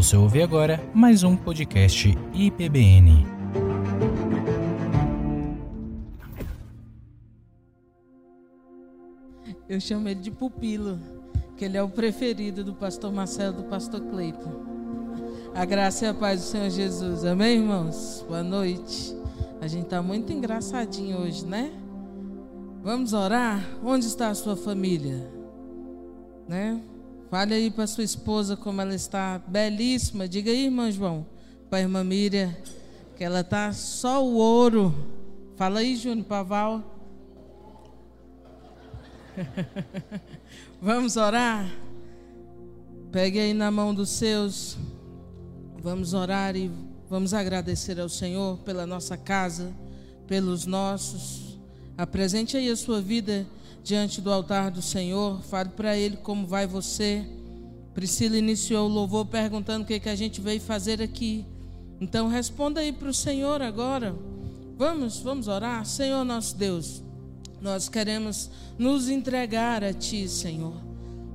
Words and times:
Você 0.00 0.16
ouve 0.16 0.40
agora 0.40 0.82
mais 0.94 1.22
um 1.24 1.36
podcast 1.36 2.16
IPBN. 2.32 3.26
Eu 9.68 9.78
chamo 9.78 10.08
ele 10.08 10.20
de 10.20 10.30
pupilo, 10.30 10.98
que 11.54 11.66
ele 11.66 11.76
é 11.76 11.82
o 11.82 11.88
preferido 11.90 12.64
do 12.64 12.72
pastor 12.72 13.12
Marcelo, 13.12 13.58
do 13.58 13.64
pastor 13.64 14.00
Cleiton. 14.00 14.64
A 15.54 15.66
graça 15.66 16.06
e 16.06 16.08
a 16.08 16.14
paz 16.14 16.40
do 16.40 16.46
Senhor 16.46 16.70
Jesus. 16.70 17.22
Amém, 17.26 17.58
irmãos? 17.58 18.24
Boa 18.26 18.42
noite. 18.42 19.14
A 19.60 19.66
gente 19.66 19.84
está 19.84 20.00
muito 20.00 20.32
engraçadinho 20.32 21.18
hoje, 21.18 21.44
né? 21.44 21.70
Vamos 22.82 23.12
orar? 23.12 23.62
Onde 23.84 24.06
está 24.06 24.30
a 24.30 24.34
sua 24.34 24.56
família? 24.56 25.30
Né? 26.48 26.80
Fale 27.30 27.54
aí 27.54 27.70
para 27.70 27.86
sua 27.86 28.02
esposa 28.02 28.56
como 28.56 28.80
ela 28.80 28.92
está 28.92 29.40
belíssima. 29.46 30.26
Diga 30.26 30.50
aí, 30.50 30.64
irmão 30.64 30.90
João, 30.90 31.24
para 31.70 31.78
a 31.78 31.82
irmã 31.82 32.02
Miriam, 32.02 32.52
que 33.16 33.22
ela 33.22 33.42
está 33.42 33.72
só 33.72 34.26
o 34.26 34.34
ouro. 34.34 34.92
Fala 35.54 35.78
aí, 35.78 35.94
Júnior 35.94 36.26
Paval. 36.26 36.82
Vamos 40.82 41.16
orar? 41.16 41.70
Pegue 43.12 43.38
aí 43.38 43.54
na 43.54 43.70
mão 43.70 43.94
dos 43.94 44.10
seus. 44.10 44.76
Vamos 45.80 46.14
orar 46.14 46.56
e 46.56 46.68
vamos 47.08 47.32
agradecer 47.32 48.00
ao 48.00 48.08
Senhor 48.08 48.58
pela 48.58 48.84
nossa 48.88 49.16
casa, 49.16 49.72
pelos 50.26 50.66
nossos. 50.66 51.60
Apresente 51.96 52.56
aí 52.56 52.68
a 52.68 52.76
sua 52.76 53.00
vida 53.00 53.46
diante 53.82 54.20
do 54.20 54.32
altar 54.32 54.70
do 54.70 54.82
Senhor. 54.82 55.40
Fale 55.42 55.70
para 55.70 55.96
Ele 55.96 56.16
como 56.16 56.46
vai 56.46 56.66
você. 56.66 57.24
Priscila 57.94 58.36
iniciou 58.36 58.88
o 58.88 58.92
louvor 58.92 59.26
perguntando 59.26 59.84
o 59.84 59.86
que, 59.86 59.98
que 59.98 60.08
a 60.08 60.14
gente 60.14 60.40
veio 60.40 60.60
fazer 60.60 61.02
aqui. 61.02 61.44
Então 62.00 62.28
responda 62.28 62.80
aí 62.80 62.92
para 62.92 63.08
o 63.08 63.14
Senhor 63.14 63.60
agora. 63.60 64.14
Vamos, 64.76 65.20
vamos 65.20 65.48
orar. 65.48 65.84
Senhor 65.84 66.24
nosso 66.24 66.56
Deus, 66.56 67.02
nós 67.60 67.88
queremos 67.88 68.50
nos 68.78 69.08
entregar 69.08 69.84
a 69.84 69.92
Ti, 69.92 70.28
Senhor. 70.28 70.74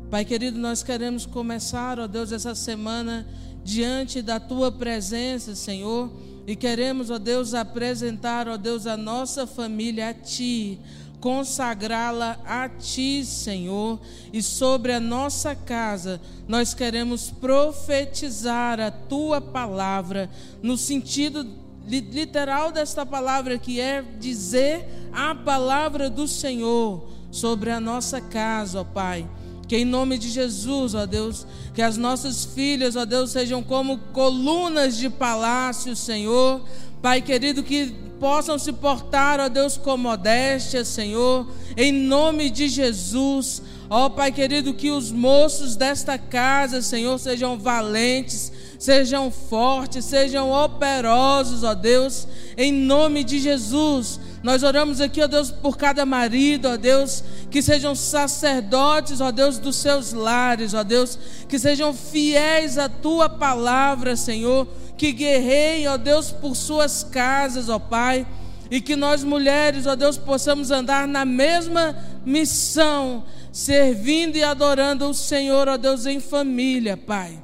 Pai 0.10 0.24
querido, 0.24 0.58
nós 0.58 0.82
queremos 0.82 1.26
começar, 1.26 2.00
ó 2.00 2.08
Deus, 2.08 2.32
essa 2.32 2.56
semana 2.56 3.28
diante 3.64 4.22
da 4.22 4.40
Tua 4.40 4.72
presença, 4.72 5.54
Senhor. 5.54 6.12
E 6.48 6.56
queremos, 6.56 7.10
ó 7.10 7.18
Deus, 7.18 7.54
apresentar, 7.54 8.48
ó 8.48 8.56
Deus, 8.56 8.88
a 8.88 8.96
nossa 8.96 9.46
família 9.46 10.10
a 10.10 10.14
Ti 10.14 10.80
consagrá-la 11.26 12.40
a 12.46 12.70
Ti, 12.70 13.26
Senhor, 13.26 14.00
e 14.32 14.44
sobre 14.44 14.94
a 14.94 15.00
nossa 15.00 15.56
casa 15.56 16.22
nós 16.48 16.76
queremos 16.76 17.32
profetizar 17.32 18.80
a 18.80 18.92
Tua 18.92 19.42
palavra, 19.42 20.30
no 20.62 20.78
sentido 20.78 21.44
literal 21.88 22.72
desta 22.72 23.04
palavra, 23.08 23.58
que 23.58 23.80
é 23.80 24.04
dizer 24.20 24.88
a 25.12 25.34
palavra 25.34 26.12
do 26.12 26.28
Senhor 26.28 27.10
sobre 27.32 27.72
a 27.72 27.80
nossa 27.80 28.22
casa, 28.22 28.82
ó 28.82 28.84
Pai. 28.84 29.28
Que 29.68 29.78
em 29.78 29.86
nome 29.86 30.20
de 30.20 30.30
Jesus, 30.30 30.94
ó 30.94 31.08
Deus, 31.08 31.48
que 31.74 31.82
as 31.82 31.98
nossas 31.98 32.46
filhas, 32.46 32.96
ó 32.96 33.04
Deus, 33.04 33.32
sejam 33.32 33.64
como 33.64 33.98
colunas 34.14 34.96
de 34.96 35.10
palácio, 35.10 35.96
Senhor. 35.96 36.62
Pai 37.02 37.20
querido, 37.20 37.64
que 37.64 38.05
possam 38.20 38.58
se 38.58 38.72
portar, 38.74 39.40
ó 39.40 39.50
Deus, 39.50 39.78
com 39.78 39.98
modéstia, 39.98 40.84
Senhor, 40.84 41.48
em 41.76 41.92
nome 41.92 42.50
de 42.50 42.68
Jesus. 42.68 43.62
Ó 43.90 44.10
Pai 44.10 44.32
querido, 44.32 44.74
que 44.74 44.90
os 44.90 45.12
moços 45.12 45.76
desta 45.76 46.18
casa, 46.18 46.82
Senhor, 46.82 47.20
sejam 47.20 47.58
valentes, 47.58 48.52
sejam 48.80 49.30
fortes, 49.30 50.06
sejam 50.06 50.52
operosos, 50.52 51.64
ó 51.64 51.76
Deus, 51.76 52.28
em 52.58 52.72
nome 52.72 53.24
de 53.24 53.40
Jesus. 53.40 54.20
Nós 54.42 54.64
oramos 54.64 55.02
aqui, 55.02 55.22
ó 55.22 55.28
Deus, 55.28 55.52
por 55.52 55.78
cada 55.78 56.06
marido, 56.06 56.68
ó 56.68 56.78
Deus, 56.78 57.24
que 57.52 57.62
sejam 57.62 57.96
sacerdotes, 57.96 59.22
ó 59.22 59.32
Deus, 59.32 59.60
dos 59.60 59.76
seus 59.76 60.14
lares, 60.14 60.74
ó 60.74 60.84
Deus, 60.84 61.18
que 61.48 61.60
sejam 61.60 61.94
fiéis 61.94 62.78
à 62.78 62.90
tua 62.90 63.30
palavra, 63.30 64.16
Senhor 64.16 64.68
que 64.98 65.12
guerreiem, 65.12 65.88
ó 65.88 65.98
Deus, 65.98 66.32
por 66.32 66.56
suas 66.56 67.04
casas, 67.04 67.70
ó 67.70 67.78
Pai, 67.80 68.26
e 68.70 68.82
que 68.82 68.96
nós 68.96 69.24
mulheres, 69.24 69.86
ó 69.86 69.96
Deus, 69.96 70.18
possamos 70.18 70.72
andar 70.72 71.08
na 71.08 71.26
mesma 71.26 71.96
missão, 72.26 73.24
servindo 73.52 74.36
e 74.36 74.44
adorando 74.44 75.10
o 75.10 75.14
Senhor, 75.14 75.68
ó 75.68 75.78
Deus, 75.78 76.06
em 76.06 76.20
família, 76.20 76.98
Pai. 76.98 77.42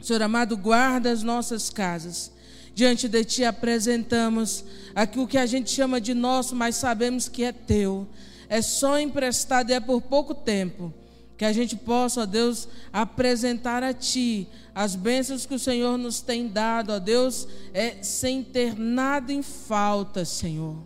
Senhor 0.00 0.22
amado, 0.22 0.56
guarda 0.56 1.10
as 1.10 1.24
nossas 1.24 1.68
casas. 1.68 2.30
Diante 2.72 3.08
de 3.08 3.24
Ti 3.24 3.44
apresentamos 3.44 4.64
aquilo 4.94 5.26
que 5.26 5.38
a 5.38 5.46
gente 5.46 5.70
chama 5.70 6.00
de 6.00 6.14
nosso, 6.14 6.54
mas 6.54 6.76
sabemos 6.76 7.28
que 7.28 7.42
é 7.42 7.50
Teu. 7.50 8.06
É 8.48 8.62
só 8.62 9.00
emprestado 9.00 9.70
e 9.70 9.72
é 9.72 9.80
por 9.80 10.00
pouco 10.00 10.32
tempo. 10.32 10.94
Que 11.36 11.44
a 11.44 11.52
gente 11.52 11.76
possa, 11.76 12.22
ó 12.22 12.26
Deus, 12.26 12.68
apresentar 12.92 13.82
a 13.82 13.92
Ti 13.92 14.48
as 14.74 14.94
bênçãos 14.94 15.46
que 15.46 15.54
o 15.54 15.58
Senhor 15.58 15.96
nos 15.96 16.20
tem 16.20 16.48
dado, 16.48 16.92
ó 16.92 16.98
Deus, 16.98 17.48
é 17.72 18.02
sem 18.02 18.42
ter 18.42 18.78
nada 18.78 19.32
em 19.32 19.40
falta, 19.40 20.22
Senhor. 20.22 20.76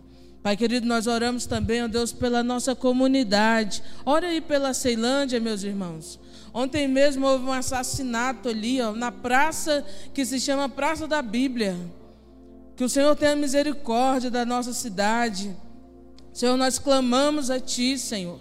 Pai 0.41 0.55
querido, 0.55 0.87
nós 0.87 1.07
oramos 1.07 1.45
também, 1.45 1.83
ó 1.83 1.87
Deus, 1.89 2.13
pela 2.13 2.41
nossa 2.41 2.73
comunidade. 2.73 3.83
Ora 4.05 4.27
aí 4.27 4.39
pela 4.39 4.73
Ceilândia, 4.73 5.41
meus 5.41 5.63
irmãos. 5.63 6.17
Ontem 6.53 6.87
mesmo 6.87 7.27
houve 7.27 7.45
um 7.45 7.51
assassinato 7.51 8.49
ali, 8.49 8.81
ó, 8.81 8.93
na 8.93 9.11
praça 9.11 9.85
que 10.13 10.25
se 10.25 10.39
chama 10.39 10.67
Praça 10.67 11.05
da 11.05 11.21
Bíblia. 11.21 11.77
Que 12.75 12.83
o 12.85 12.89
Senhor 12.89 13.15
tenha 13.15 13.35
misericórdia 13.35 14.31
da 14.31 14.45
nossa 14.45 14.73
cidade. 14.73 15.55
Senhor, 16.33 16.57
nós 16.57 16.79
clamamos 16.79 17.51
a 17.51 17.59
Ti, 17.59 17.97
Senhor. 17.97 18.39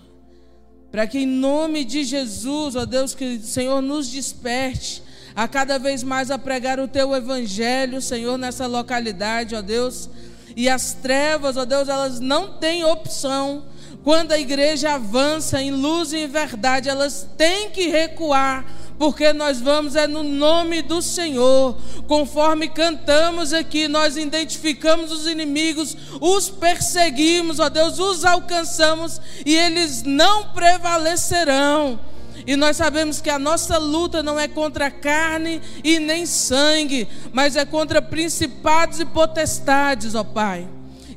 Para 0.90 1.06
que 1.06 1.20
em 1.20 1.26
nome 1.26 1.84
de 1.84 2.02
Jesus, 2.02 2.74
ó 2.74 2.84
Deus, 2.84 3.14
que 3.14 3.36
o 3.36 3.42
Senhor 3.42 3.80
nos 3.80 4.10
desperte 4.10 5.02
a 5.34 5.46
cada 5.46 5.78
vez 5.78 6.02
mais 6.02 6.30
a 6.30 6.38
pregar 6.38 6.80
o 6.80 6.88
teu 6.88 7.14
evangelho, 7.14 8.02
Senhor, 8.02 8.36
nessa 8.36 8.66
localidade, 8.66 9.54
ó 9.54 9.62
Deus. 9.62 10.10
E 10.56 10.68
as 10.68 10.94
trevas, 10.94 11.56
ó 11.56 11.64
Deus, 11.64 11.88
elas 11.88 12.18
não 12.18 12.54
têm 12.58 12.84
opção. 12.84 13.62
Quando 14.02 14.32
a 14.32 14.38
igreja 14.38 14.94
avança 14.94 15.60
em 15.60 15.70
luz 15.70 16.12
e 16.12 16.18
em 16.18 16.26
verdade, 16.26 16.88
elas 16.88 17.28
têm 17.36 17.70
que 17.70 17.88
recuar, 17.88 18.64
porque 18.98 19.32
nós 19.32 19.60
vamos 19.60 19.94
é 19.94 20.06
no 20.06 20.22
nome 20.22 20.80
do 20.80 21.02
Senhor. 21.02 21.76
Conforme 22.06 22.68
cantamos 22.68 23.52
aqui, 23.52 23.88
nós 23.88 24.16
identificamos 24.16 25.12
os 25.12 25.26
inimigos, 25.26 25.96
os 26.18 26.48
perseguimos, 26.48 27.60
ó 27.60 27.68
Deus, 27.68 27.98
os 27.98 28.24
alcançamos 28.24 29.20
e 29.44 29.54
eles 29.54 30.02
não 30.02 30.48
prevalecerão. 30.48 32.00
E 32.46 32.56
nós 32.56 32.78
sabemos 32.78 33.20
que 33.20 33.28
a 33.28 33.38
nossa 33.38 33.76
luta 33.76 34.22
não 34.22 34.40
é 34.40 34.48
contra 34.48 34.90
carne 34.90 35.60
e 35.84 35.98
nem 35.98 36.24
sangue, 36.24 37.06
mas 37.34 37.54
é 37.54 37.66
contra 37.66 38.00
principados 38.00 38.98
e 38.98 39.04
potestades, 39.04 40.14
ó 40.14 40.24
Pai. 40.24 40.66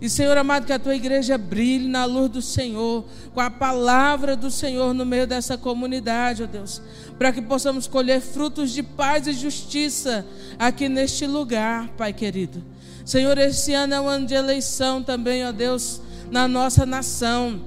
E 0.04 0.10
Senhor 0.10 0.38
amado, 0.38 0.66
que 0.66 0.74
a 0.74 0.78
tua 0.78 0.94
igreja 0.94 1.38
brilhe 1.38 1.88
na 1.88 2.04
luz 2.04 2.30
do 2.30 2.42
Senhor, 2.42 3.06
com 3.34 3.40
a 3.40 3.50
palavra 3.50 4.36
do 4.36 4.52
Senhor 4.52 4.94
no 4.94 5.06
meio 5.06 5.26
dessa 5.26 5.58
comunidade, 5.58 6.44
ó 6.44 6.46
Deus, 6.46 6.82
para 7.18 7.32
que 7.32 7.42
possamos 7.42 7.88
colher 7.88 8.20
frutos 8.20 8.72
de 8.72 8.84
paz 8.84 9.28
e 9.28 9.32
justiça 9.32 10.26
aqui 10.60 10.90
neste 10.90 11.26
lugar, 11.26 11.88
Pai 11.98 12.12
querido. 12.12 12.62
Senhor, 13.06 13.38
esse 13.38 13.74
ano 13.74 13.94
é 13.94 14.02
um 14.02 14.10
ano 14.10 14.28
de 14.28 14.34
eleição 14.34 15.02
também, 15.02 15.48
ó 15.48 15.54
Deus, 15.54 16.02
na 16.30 16.50
nossa 16.50 16.86
nação. 16.86 17.62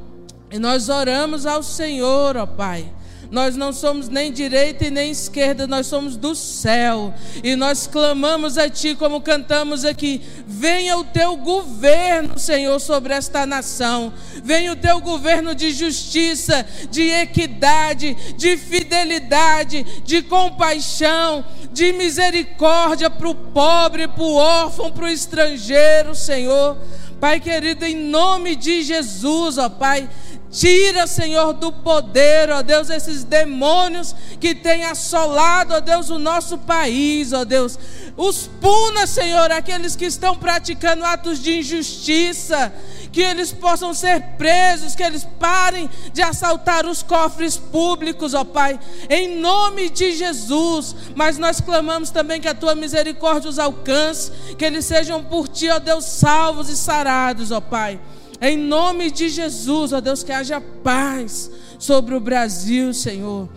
E 0.51 0.59
nós 0.59 0.91
oramos 0.91 1.47
ao 1.47 1.63
Senhor, 1.63 2.37
ó 2.37 2.45
Pai 2.45 2.93
nós 3.31 3.57
não 3.57 3.73
somos 3.73 4.09
nem 4.09 4.33
direita 4.33 4.87
e 4.87 4.91
nem 4.91 5.11
esquerda, 5.11 5.67
nós 5.67 5.87
somos 5.87 6.17
do 6.17 6.35
céu. 6.35 7.13
E 7.43 7.57
nós 7.57 7.87
clamamos 7.87 8.57
a 8.57 8.69
Ti, 8.69 8.95
como 8.95 9.21
cantamos 9.21 9.85
aqui: 9.85 10.21
venha 10.47 10.97
o 10.97 11.05
Teu 11.05 11.37
governo, 11.37 12.39
Senhor, 12.39 12.79
sobre 12.81 13.15
esta 13.15 13.45
nação. 13.45 14.13
Venha 14.43 14.73
o 14.73 14.77
Teu 14.77 15.01
governo 15.01 15.55
de 15.55 15.73
justiça, 15.73 16.67
de 16.91 17.03
equidade, 17.03 18.15
de 18.37 18.57
fidelidade, 18.57 19.85
de 20.05 20.23
compaixão, 20.23 21.45
de 21.73 21.93
misericórdia 21.93 23.11
para 23.11 23.29
o 23.29 23.35
pobre, 23.35 24.07
para 24.09 24.23
o 24.23 24.35
órfão, 24.35 24.91
para 24.93 25.05
o 25.05 25.09
estrangeiro, 25.09 26.15
Senhor. 26.15 26.77
Pai 27.21 27.41
querido, 27.41 27.85
em 27.85 27.97
nome 27.97 28.55
de 28.55 28.83
Jesus, 28.83 29.57
ó 29.57 29.71
Pai 29.71 30.09
Tira, 30.51 31.07
Senhor, 31.07 31.53
do 31.53 31.73
poder, 31.73 32.51
ó 32.51 32.63
Deus, 32.63 32.89
esses 32.89 33.25
demônios 33.25 34.15
que 34.41 34.55
têm 34.55 34.85
assolado, 34.85 35.75
ó 35.75 35.81
Deus, 35.81 36.09
o 36.09 36.19
nosso 36.19 36.57
país, 36.57 37.33
ó 37.33 37.45
Deus. 37.45 37.79
Os 38.17 38.49
puna, 38.61 39.07
Senhor, 39.07 39.51
aqueles 39.51 39.97
que 39.97 40.07
estão 40.07 40.37
praticando 40.37 41.05
atos 41.05 41.41
de 41.43 41.59
injustiça, 41.59 42.73
que 43.13 43.21
eles 43.21 43.53
possam 43.53 43.93
ser 43.93 44.21
presos, 44.39 44.95
que 44.95 45.03
eles 45.03 45.27
parem 45.39 45.91
de 46.13 46.23
assaltar 46.23 46.87
os 46.87 47.03
cofres 47.03 47.57
públicos, 47.57 48.33
ó 48.33 48.45
Pai, 48.45 48.79
em 49.11 49.39
nome 49.39 49.91
de 49.91 50.13
Jesus. 50.13 50.95
Mas 51.15 51.39
nós 51.39 51.61
clamamos 51.61 52.11
também 52.11 52.41
que 52.41 52.49
a 52.49 52.55
tua 52.55 52.75
misericórdia 52.75 53.51
os 53.51 53.59
alcance, 53.59 54.31
que 54.57 54.65
eles 54.65 54.87
sejam 54.87 55.25
por 55.25 55.49
ti, 55.49 55.69
ó 55.69 55.79
Deus, 55.79 56.05
salvos 56.05 56.69
e 56.69 56.77
sarados, 56.77 57.51
ó 57.51 57.61
Pai. 57.61 58.01
Em 58.41 58.57
nome 58.57 59.11
de 59.11 59.29
Jesus, 59.29 59.93
ó 59.93 60.01
Deus, 60.01 60.23
que 60.23 60.33
haja 60.33 60.61
paz 60.61 61.51
sobre 61.79 62.15
o 62.15 62.21
Brasil, 62.21 62.93
Senhor. 62.93 63.49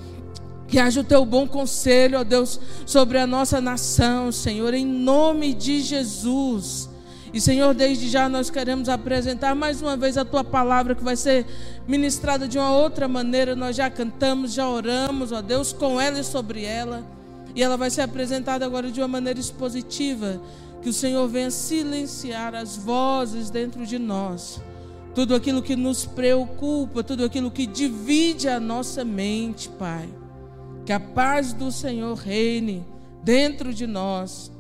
Que 0.68 0.80
haja 0.80 1.02
o 1.02 1.04
teu 1.04 1.26
bom 1.26 1.48
conselho, 1.48 2.20
ó 2.20 2.24
Deus, 2.24 2.60
sobre 2.86 3.18
a 3.18 3.28
nossa 3.28 3.60
nação, 3.60 4.32
Senhor, 4.32 4.74
em 4.74 4.86
nome 4.86 5.54
de 5.54 5.82
Jesus. 5.82 6.88
E, 7.34 7.42
Senhor, 7.42 7.74
desde 7.74 8.08
já 8.08 8.30
nós 8.30 8.50
queremos 8.50 8.88
apresentar 8.88 9.54
mais 9.54 9.82
uma 9.82 9.98
vez 9.98 10.18
a 10.18 10.24
tua 10.24 10.44
palavra 10.44 10.96
que 10.96 11.04
vai 11.04 11.16
ser 11.16 11.46
ministrada 11.88 12.48
de 12.48 12.58
uma 12.58 12.72
outra 12.72 13.08
maneira. 13.08 13.56
Nós 13.56 13.76
já 13.76 13.90
cantamos, 13.90 14.54
já 14.54 14.68
oramos, 14.68 15.32
ó 15.32 15.42
Deus, 15.42 15.74
com 15.74 16.00
ela 16.00 16.20
e 16.20 16.24
sobre 16.24 16.64
ela. 16.64 17.04
E 17.54 17.62
ela 17.62 17.76
vai 17.76 17.90
ser 17.90 18.02
apresentada 18.02 18.66
agora 18.66 18.90
de 18.90 19.02
uma 19.02 19.08
maneira 19.08 19.40
expositiva. 19.40 20.42
Que 20.82 20.90
o 20.90 20.94
Senhor 20.94 21.28
venha 21.28 21.52
silenciar 21.52 22.56
as 22.56 22.78
vozes 22.78 23.50
dentro 23.50 23.86
de 23.86 24.00
nós 24.00 24.62
tudo 25.14 25.36
aquilo 25.36 25.62
que 25.62 25.76
nos 25.76 26.06
preocupa, 26.06 27.04
tudo 27.04 27.26
aquilo 27.26 27.52
que 27.52 27.66
divide 27.66 28.48
a 28.48 28.60
nossa 28.60 29.04
mente, 29.04 29.70
Pai. 29.70 30.10
Que 30.86 30.94
a 30.94 31.00
paz 31.00 31.54
do 31.54 31.72
Senhor 31.72 32.16
reine 32.16 32.86
dentro 33.24 33.74
de 33.74 33.86
nós 33.86 34.52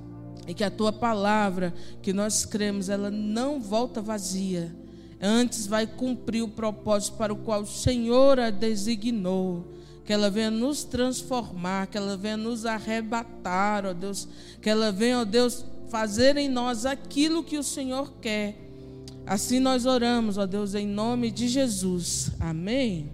e 0.47 0.53
que 0.53 0.63
a 0.63 0.71
tua 0.71 0.91
palavra 0.91 1.73
que 2.01 2.11
nós 2.11 2.45
cremos, 2.45 2.89
ela 2.89 3.11
não 3.11 3.59
volta 3.59 4.01
vazia. 4.01 4.75
Antes 5.21 5.67
vai 5.67 5.85
cumprir 5.85 6.41
o 6.41 6.47
propósito 6.47 7.17
para 7.17 7.33
o 7.33 7.37
qual 7.37 7.61
o 7.61 7.67
Senhor 7.67 8.39
a 8.39 8.49
designou. 8.49 9.73
Que 10.05 10.13
ela 10.13 10.29
venha 10.29 10.49
nos 10.49 10.83
transformar, 10.83 11.85
que 11.87 11.97
ela 11.97 12.17
venha 12.17 12.37
nos 12.37 12.65
arrebatar, 12.65 13.85
ó 13.85 13.93
Deus. 13.93 14.27
Que 14.59 14.69
ela 14.69 14.91
venha, 14.91 15.19
ó 15.19 15.25
Deus, 15.25 15.63
fazer 15.89 16.35
em 16.37 16.49
nós 16.49 16.85
aquilo 16.85 17.43
que 17.43 17.57
o 17.57 17.63
Senhor 17.63 18.13
quer 18.19 18.68
Assim 19.29 19.59
nós 19.59 19.85
oramos, 19.85 20.39
ó 20.39 20.47
Deus, 20.47 20.73
em 20.73 20.87
nome 20.87 21.29
de 21.29 21.47
Jesus. 21.47 22.31
Amém. 22.39 23.11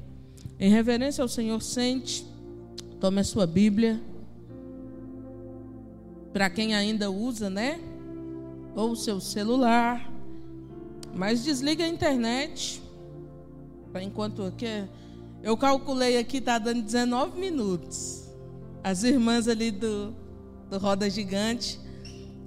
Em 0.58 0.70
reverência 0.70 1.22
ao 1.22 1.28
Senhor, 1.28 1.62
sente, 1.62 2.26
tome 3.02 3.20
a 3.20 3.24
sua 3.26 3.46
Bíblia. 3.46 4.02
Para 6.32 6.50
quem 6.50 6.74
ainda 6.74 7.12
usa, 7.12 7.50
né? 7.50 7.82
Ou 8.74 8.92
o 8.92 8.96
seu 8.96 9.20
celular. 9.20 10.10
Mas 11.14 11.44
desliga 11.44 11.84
a 11.84 11.88
internet. 11.90 12.82
Enquanto 14.02 14.44
aqui. 14.44 14.88
Eu 15.44 15.58
calculei 15.58 16.18
aqui, 16.18 16.38
está 16.38 16.58
dando 16.58 16.82
19 16.82 17.38
minutos. 17.38 18.32
As 18.82 19.04
irmãs 19.04 19.50
ali 19.50 19.70
do, 19.70 20.16
do 20.70 20.78
Roda 20.78 21.10
Gigante 21.10 21.78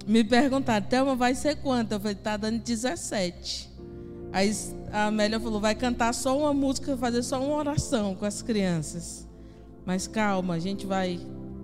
me 0.09 0.23
perguntaram, 0.23 0.87
Thelma, 0.87 1.15
vai 1.15 1.35
ser 1.35 1.57
quanto? 1.57 1.91
Eu 1.91 1.99
falei, 1.99 2.15
tá 2.15 2.35
dando 2.35 2.59
17. 2.63 3.69
Aí 4.33 4.51
a 4.91 5.05
Amélia 5.05 5.39
falou, 5.39 5.61
vai 5.61 5.75
cantar 5.75 6.11
só 6.15 6.35
uma 6.35 6.51
música, 6.51 6.97
fazer 6.97 7.21
só 7.21 7.39
uma 7.39 7.55
oração 7.55 8.15
com 8.15 8.25
as 8.25 8.41
crianças. 8.41 9.27
Mas 9.85 10.07
calma, 10.07 10.55
a 10.55 10.59
gente 10.59 10.87
vai 10.87 11.19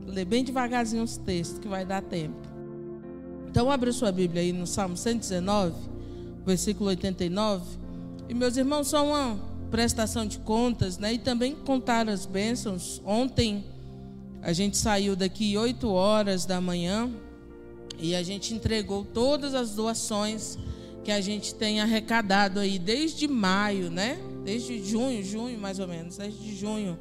ler 0.06 0.26
bem 0.26 0.44
devagarzinho 0.44 1.02
os 1.02 1.18
textos, 1.18 1.58
que 1.58 1.68
vai 1.68 1.84
dar 1.84 2.04
tempo. 2.04 2.38
Então, 3.48 3.72
abre 3.72 3.92
sua 3.92 4.12
Bíblia 4.12 4.44
aí 4.44 4.54
no 4.54 4.68
Salmo 4.68 4.96
119, 4.96 5.74
versículo 6.46 6.90
89. 6.90 7.64
E 8.30 8.34
meus 8.36 8.58
irmãos, 8.58 8.90
só 8.90 9.04
uma 9.04 9.40
prestação 9.72 10.24
de 10.24 10.38
contas, 10.38 11.00
né? 11.00 11.14
E 11.14 11.18
também 11.18 11.56
contar 11.56 12.08
as 12.08 12.28
bênçãos. 12.28 13.02
Ontem 13.04 13.66
a 14.44 14.54
gente 14.54 14.78
saiu 14.78 15.16
daqui 15.16 15.58
8 15.58 15.90
horas 15.90 16.46
da 16.46 16.62
manhã 16.62 17.10
e 18.00 18.16
a 18.16 18.24
gente 18.24 18.54
entregou 18.54 19.06
todas 19.06 19.54
as 19.54 19.72
doações 19.72 20.58
que 21.04 21.12
a 21.12 21.22
gente 21.22 21.54
tem 21.54 21.82
arrecadado 21.82 22.60
aí 22.60 22.80
desde 22.80 23.28
maio, 23.28 23.90
né? 23.90 24.18
Desde 24.44 24.84
junho, 24.84 25.24
junho 25.24 25.60
mais 25.60 25.80
ou 25.80 25.88
menos, 25.88 26.18
desde 26.18 26.56
junho. 26.56 26.98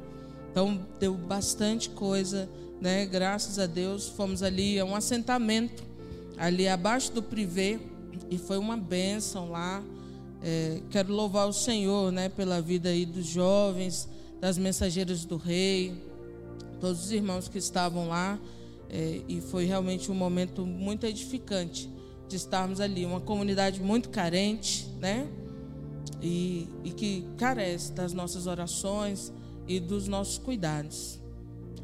Então 0.51 0.79
deu 0.99 1.13
bastante 1.15 1.89
coisa, 1.89 2.47
né? 2.79 3.05
Graças 3.05 3.59
a 3.59 3.65
Deus, 3.65 4.07
fomos 4.07 4.43
ali 4.43 4.79
a 4.79 4.85
um 4.85 4.95
assentamento 4.95 5.83
ali 6.37 6.67
abaixo 6.67 7.11
do 7.11 7.21
privê 7.21 7.79
e 8.29 8.37
foi 8.37 8.57
uma 8.57 8.77
bênção 8.77 9.49
lá. 9.49 9.83
É, 10.43 10.79
quero 10.91 11.11
louvar 11.11 11.47
o 11.47 11.53
Senhor, 11.53 12.11
né, 12.11 12.29
pela 12.29 12.61
vida 12.61 12.89
aí 12.89 13.05
dos 13.05 13.25
jovens, 13.25 14.07
das 14.39 14.57
mensageiras 14.57 15.25
do 15.25 15.37
Rei, 15.37 15.95
todos 16.79 17.05
os 17.05 17.11
irmãos 17.11 17.47
que 17.47 17.57
estavam 17.57 18.07
lá. 18.07 18.37
É, 18.97 19.21
e 19.27 19.41
foi 19.41 19.65
realmente 19.65 20.09
um 20.09 20.15
momento 20.15 20.65
muito 20.65 21.05
edificante 21.05 21.91
de 22.29 22.37
estarmos 22.37 22.79
ali, 22.79 23.05
uma 23.05 23.19
comunidade 23.19 23.81
muito 23.81 24.07
carente, 24.07 24.87
né? 25.01 25.27
E, 26.21 26.69
e 26.81 26.91
que 26.91 27.27
carece 27.35 27.91
das 27.91 28.13
nossas 28.13 28.47
orações 28.47 29.33
e 29.67 29.81
dos 29.81 30.07
nossos 30.07 30.37
cuidados. 30.37 31.19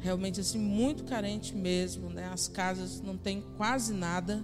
Realmente 0.00 0.40
assim 0.40 0.58
muito 0.58 1.04
carente 1.04 1.54
mesmo, 1.54 2.08
né? 2.08 2.30
As 2.32 2.48
casas 2.48 3.02
não 3.02 3.18
têm 3.18 3.44
quase 3.58 3.92
nada, 3.92 4.42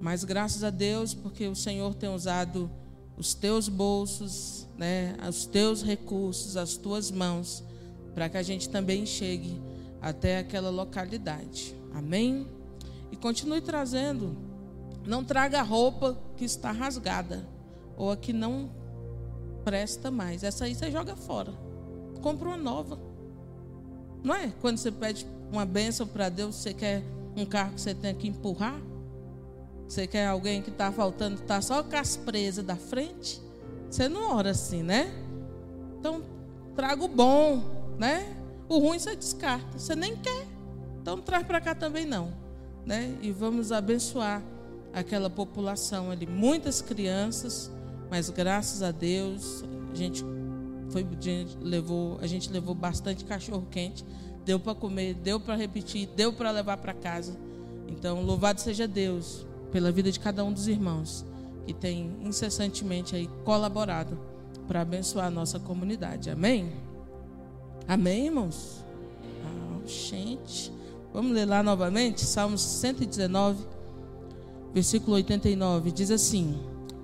mas 0.00 0.24
graças 0.24 0.64
a 0.64 0.70
Deus 0.70 1.12
porque 1.12 1.46
o 1.46 1.54
Senhor 1.54 1.94
tem 1.94 2.08
usado 2.08 2.70
os 3.14 3.34
teus 3.34 3.68
bolsos, 3.68 4.66
né? 4.78 5.14
Os 5.28 5.44
teus 5.44 5.82
recursos, 5.82 6.56
as 6.56 6.78
tuas 6.78 7.10
mãos, 7.10 7.62
para 8.14 8.30
que 8.30 8.38
a 8.38 8.42
gente 8.42 8.70
também 8.70 9.04
chegue 9.04 9.60
até 10.04 10.38
aquela 10.38 10.68
localidade. 10.68 11.74
Amém? 11.94 12.46
E 13.10 13.16
continue 13.16 13.62
trazendo. 13.62 14.36
Não 15.06 15.24
traga 15.24 15.62
roupa 15.62 16.18
que 16.36 16.44
está 16.44 16.70
rasgada 16.70 17.48
ou 17.96 18.10
a 18.10 18.16
que 18.16 18.32
não 18.32 18.70
presta 19.64 20.10
mais. 20.10 20.44
Essa 20.44 20.66
aí 20.66 20.74
você 20.74 20.90
joga 20.90 21.16
fora. 21.16 21.54
Compra 22.20 22.48
uma 22.48 22.56
nova. 22.56 22.98
Não 24.22 24.34
é? 24.34 24.52
Quando 24.60 24.76
você 24.76 24.92
pede 24.92 25.26
uma 25.50 25.64
bênção 25.64 26.06
para 26.06 26.28
Deus, 26.28 26.56
você 26.56 26.74
quer 26.74 27.02
um 27.34 27.46
carro 27.46 27.72
que 27.72 27.80
você 27.80 27.94
tem 27.94 28.14
que 28.14 28.28
empurrar? 28.28 28.78
Você 29.88 30.06
quer 30.06 30.26
alguém 30.26 30.60
que 30.60 30.70
está 30.70 30.92
faltando, 30.92 31.40
está 31.40 31.62
só 31.62 31.82
com 31.82 31.96
as 31.96 32.16
presas 32.16 32.64
da 32.64 32.76
frente? 32.76 33.40
Você 33.90 34.06
não 34.08 34.34
ora 34.34 34.50
assim, 34.50 34.82
né? 34.82 35.10
Então, 35.98 36.22
traga 36.74 37.02
o 37.02 37.08
bom, 37.08 37.62
né? 37.98 38.43
O 38.68 38.78
ruim 38.78 38.98
você 38.98 39.14
descarta. 39.14 39.78
Você 39.78 39.94
nem 39.94 40.16
quer. 40.16 40.46
Então 41.00 41.20
traz 41.20 41.46
para 41.46 41.60
cá 41.60 41.74
também 41.74 42.06
não. 42.06 42.32
Né? 42.84 43.16
E 43.22 43.30
vamos 43.30 43.72
abençoar 43.72 44.42
aquela 44.92 45.28
população 45.28 46.10
ali. 46.10 46.26
Muitas 46.26 46.80
crianças, 46.80 47.70
mas 48.10 48.30
graças 48.30 48.82
a 48.82 48.90
Deus, 48.90 49.64
a 49.92 49.94
gente 49.94 50.24
foi, 50.90 51.06
levou, 51.60 52.18
a 52.20 52.26
gente 52.26 52.50
levou 52.50 52.74
bastante 52.74 53.24
cachorro 53.24 53.66
quente. 53.70 54.04
Deu 54.44 54.60
para 54.60 54.74
comer, 54.74 55.14
deu 55.14 55.40
para 55.40 55.56
repetir, 55.56 56.06
deu 56.14 56.32
para 56.32 56.50
levar 56.50 56.76
para 56.76 56.92
casa. 56.92 57.36
Então, 57.88 58.22
louvado 58.22 58.60
seja 58.60 58.86
Deus 58.86 59.46
pela 59.72 59.90
vida 59.90 60.12
de 60.12 60.20
cada 60.20 60.44
um 60.44 60.52
dos 60.52 60.68
irmãos 60.68 61.24
que 61.66 61.72
tem 61.72 62.16
incessantemente 62.22 63.16
aí 63.16 63.28
colaborado 63.44 64.18
para 64.68 64.82
abençoar 64.82 65.26
a 65.26 65.30
nossa 65.30 65.58
comunidade. 65.58 66.30
Amém? 66.30 66.72
Amém, 67.86 68.26
irmãos? 68.26 68.82
Ah, 69.44 69.86
gente. 69.86 70.72
Vamos 71.12 71.32
ler 71.32 71.44
lá 71.44 71.62
novamente, 71.62 72.22
Salmos 72.22 72.62
119, 72.62 73.64
versículo 74.72 75.16
89. 75.16 75.92
Diz 75.92 76.10
assim: 76.10 76.58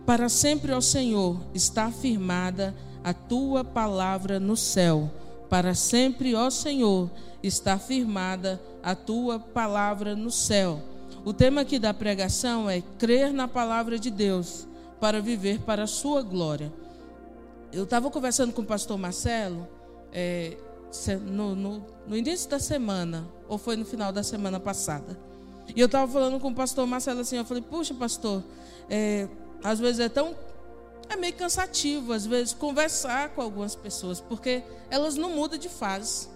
Para 0.07 0.29
sempre, 0.29 0.73
ó 0.73 0.81
Senhor, 0.81 1.39
está 1.55 1.85
afirmada 1.85 2.75
a 3.05 3.13
tua 3.13 3.63
palavra 3.63 4.41
no 4.41 4.57
céu. 4.57 5.11
Para 5.51 5.75
sempre, 5.75 6.35
ó 6.35 6.49
Senhor, 6.49 7.11
está 7.43 7.75
afirmada 7.75 8.61
a 8.83 8.95
tua 8.95 9.39
palavra 9.39 10.17
no 10.17 10.31
céu. 10.31 10.83
O 11.25 11.35
tema 11.35 11.61
aqui 11.61 11.79
da 11.79 11.93
pregação 11.93 12.71
é 12.71 12.83
crer 12.99 13.33
na 13.33 13.47
palavra 13.47 13.99
de 13.99 14.11
Deus 14.11 14.67
para 14.99 15.21
viver 15.21 15.61
para 15.61 15.85
a 15.85 15.87
sua 15.87 16.23
glória. 16.23 16.73
Eu 17.71 17.85
estava 17.85 18.11
conversando 18.11 18.53
com 18.53 18.63
o 18.63 18.67
pastor 18.67 18.99
Marcelo. 18.99 19.69
É, 20.13 20.57
no, 21.21 21.55
no, 21.55 21.87
no, 22.07 22.17
início 22.17 22.49
da 22.51 22.59
semana, 22.59 23.29
ou 23.49 23.59
foi 23.59 23.77
no 23.77 23.85
final 23.85 24.13
da 24.13 24.23
semana 24.23 24.59
passada. 24.59 25.19
E 25.75 25.81
eu 25.81 25.87
estava 25.87 26.11
falando 26.11 26.41
com 26.41 26.49
o 26.49 26.55
pastor 26.55 26.87
Marcelo 26.87 27.21
assim, 27.21 27.37
eu 27.37 27.45
falei, 27.45 27.63
puxa, 27.63 27.95
pastor, 27.95 28.43
é, 28.89 29.29
às 29.63 29.79
vezes 29.79 30.01
é 30.01 30.09
tão 30.09 30.35
é 31.09 31.17
meio 31.17 31.35
cansativo, 31.35 32.13
às 32.13 32.25
vezes, 32.25 32.55
conversar 32.55 33.31
com 33.31 33.43
algumas 33.43 33.75
pessoas, 33.75 34.21
porque 34.21 34.63
elas 34.89 35.17
não 35.17 35.31
mudam 35.31 35.59
de 35.59 35.69
fase. 35.69 36.29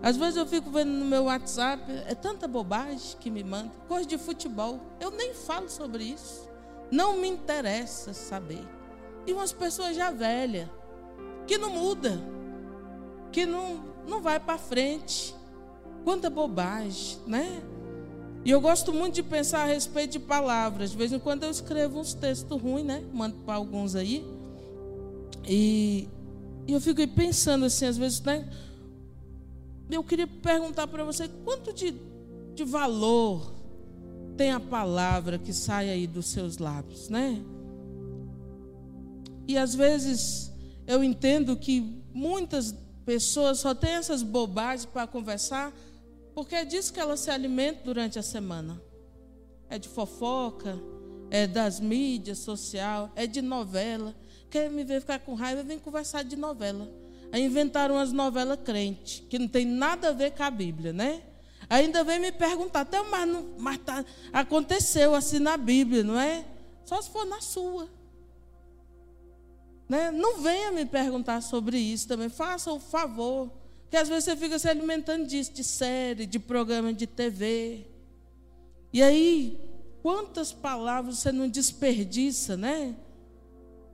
Às 0.00 0.16
vezes 0.16 0.36
eu 0.36 0.46
fico 0.46 0.70
vendo 0.70 0.90
no 0.90 1.04
meu 1.04 1.24
WhatsApp, 1.24 1.82
é 2.06 2.14
tanta 2.14 2.46
bobagem 2.46 3.16
que 3.18 3.28
me 3.28 3.42
manda, 3.42 3.72
coisa 3.88 4.06
de 4.06 4.16
futebol. 4.16 4.78
Eu 5.00 5.10
nem 5.10 5.34
falo 5.34 5.68
sobre 5.68 6.04
isso. 6.04 6.48
Não 6.90 7.16
me 7.16 7.26
interessa 7.26 8.12
saber. 8.12 8.62
E 9.26 9.32
umas 9.32 9.52
pessoas 9.52 9.96
já 9.96 10.10
velhas, 10.10 10.68
que 11.46 11.58
não 11.58 11.70
muda, 11.70 12.20
que 13.34 13.44
não, 13.44 13.84
não 14.08 14.22
vai 14.22 14.38
para 14.38 14.56
frente. 14.56 15.34
Quanta 16.04 16.30
bobagem, 16.30 17.18
né? 17.26 17.60
E 18.44 18.50
eu 18.50 18.60
gosto 18.60 18.92
muito 18.92 19.14
de 19.14 19.24
pensar 19.24 19.62
a 19.62 19.66
respeito 19.66 20.12
de 20.12 20.20
palavras. 20.20 20.92
De 20.92 20.96
vez 20.96 21.12
em 21.12 21.18
quando 21.18 21.42
eu 21.42 21.50
escrevo 21.50 21.98
uns 21.98 22.14
textos 22.14 22.60
ruins, 22.60 22.84
né? 22.84 23.02
Mando 23.12 23.36
para 23.38 23.54
alguns 23.54 23.96
aí. 23.96 24.24
E, 25.44 26.08
e 26.66 26.72
eu 26.72 26.80
fico 26.80 27.06
pensando 27.08 27.64
assim, 27.64 27.86
às 27.86 27.96
vezes, 27.96 28.20
né? 28.20 28.48
Eu 29.90 30.04
queria 30.04 30.28
perguntar 30.28 30.86
para 30.86 31.02
você 31.02 31.28
quanto 31.44 31.72
de, 31.72 31.92
de 32.54 32.64
valor 32.64 33.52
tem 34.36 34.52
a 34.52 34.60
palavra 34.60 35.38
que 35.38 35.52
sai 35.52 35.90
aí 35.90 36.06
dos 36.06 36.26
seus 36.26 36.58
lábios, 36.58 37.08
né? 37.08 37.42
E 39.48 39.58
às 39.58 39.74
vezes 39.74 40.52
eu 40.86 41.02
entendo 41.02 41.56
que 41.56 42.00
muitas 42.12 42.74
pessoas 43.04 43.58
só 43.58 43.74
têm 43.74 43.92
essas 43.92 44.22
bobagens 44.22 44.86
para 44.86 45.06
conversar 45.06 45.72
porque 46.34 46.56
é 46.56 46.64
disso 46.64 46.92
que 46.92 46.98
elas 46.98 47.20
se 47.20 47.30
alimentam 47.30 47.84
durante 47.84 48.18
a 48.18 48.22
semana. 48.22 48.82
É 49.70 49.78
de 49.78 49.88
fofoca, 49.88 50.78
é 51.30 51.46
das 51.46 51.78
mídias 51.78 52.38
social, 52.38 53.10
é 53.14 53.26
de 53.26 53.40
novela. 53.40 54.14
Quer 54.50 54.68
me 54.68 54.84
ver 54.84 55.00
ficar 55.00 55.20
com 55.20 55.34
raiva, 55.34 55.62
vem 55.62 55.78
conversar 55.78 56.24
de 56.24 56.36
novela. 56.36 56.92
Aí 57.32 57.42
inventaram 57.42 57.94
umas 57.94 58.12
novelas 58.12 58.58
crentes, 58.64 59.22
que 59.28 59.38
não 59.38 59.48
tem 59.48 59.64
nada 59.64 60.08
a 60.08 60.12
ver 60.12 60.32
com 60.32 60.42
a 60.42 60.50
Bíblia, 60.50 60.92
né? 60.92 61.22
Ainda 61.68 62.04
vem 62.04 62.20
me 62.20 62.30
perguntar, 62.30 62.80
até 62.80 63.02
mas, 63.02 63.28
não, 63.28 63.54
mas 63.58 63.78
tá, 63.78 64.04
aconteceu 64.32 65.14
assim 65.14 65.38
na 65.38 65.56
Bíblia, 65.56 66.04
não 66.04 66.18
é? 66.18 66.44
Só 66.84 67.00
se 67.00 67.10
for 67.10 67.24
na 67.24 67.40
sua. 67.40 67.88
Né? 69.88 70.10
Não 70.10 70.40
venha 70.40 70.72
me 70.72 70.86
perguntar 70.86 71.40
sobre 71.40 71.78
isso 71.78 72.08
também, 72.08 72.28
faça 72.28 72.72
o 72.72 72.80
favor. 72.80 73.50
Porque 73.82 73.96
às 73.96 74.08
vezes 74.08 74.24
você 74.24 74.36
fica 74.36 74.58
se 74.58 74.68
alimentando 74.68 75.26
disso, 75.26 75.52
de 75.52 75.62
série, 75.62 76.26
de 76.26 76.38
programa 76.38 76.92
de 76.92 77.06
TV. 77.06 77.86
E 78.92 79.02
aí, 79.02 79.60
quantas 80.02 80.52
palavras 80.52 81.18
você 81.18 81.30
não 81.30 81.48
desperdiça, 81.48 82.56
né? 82.56 82.96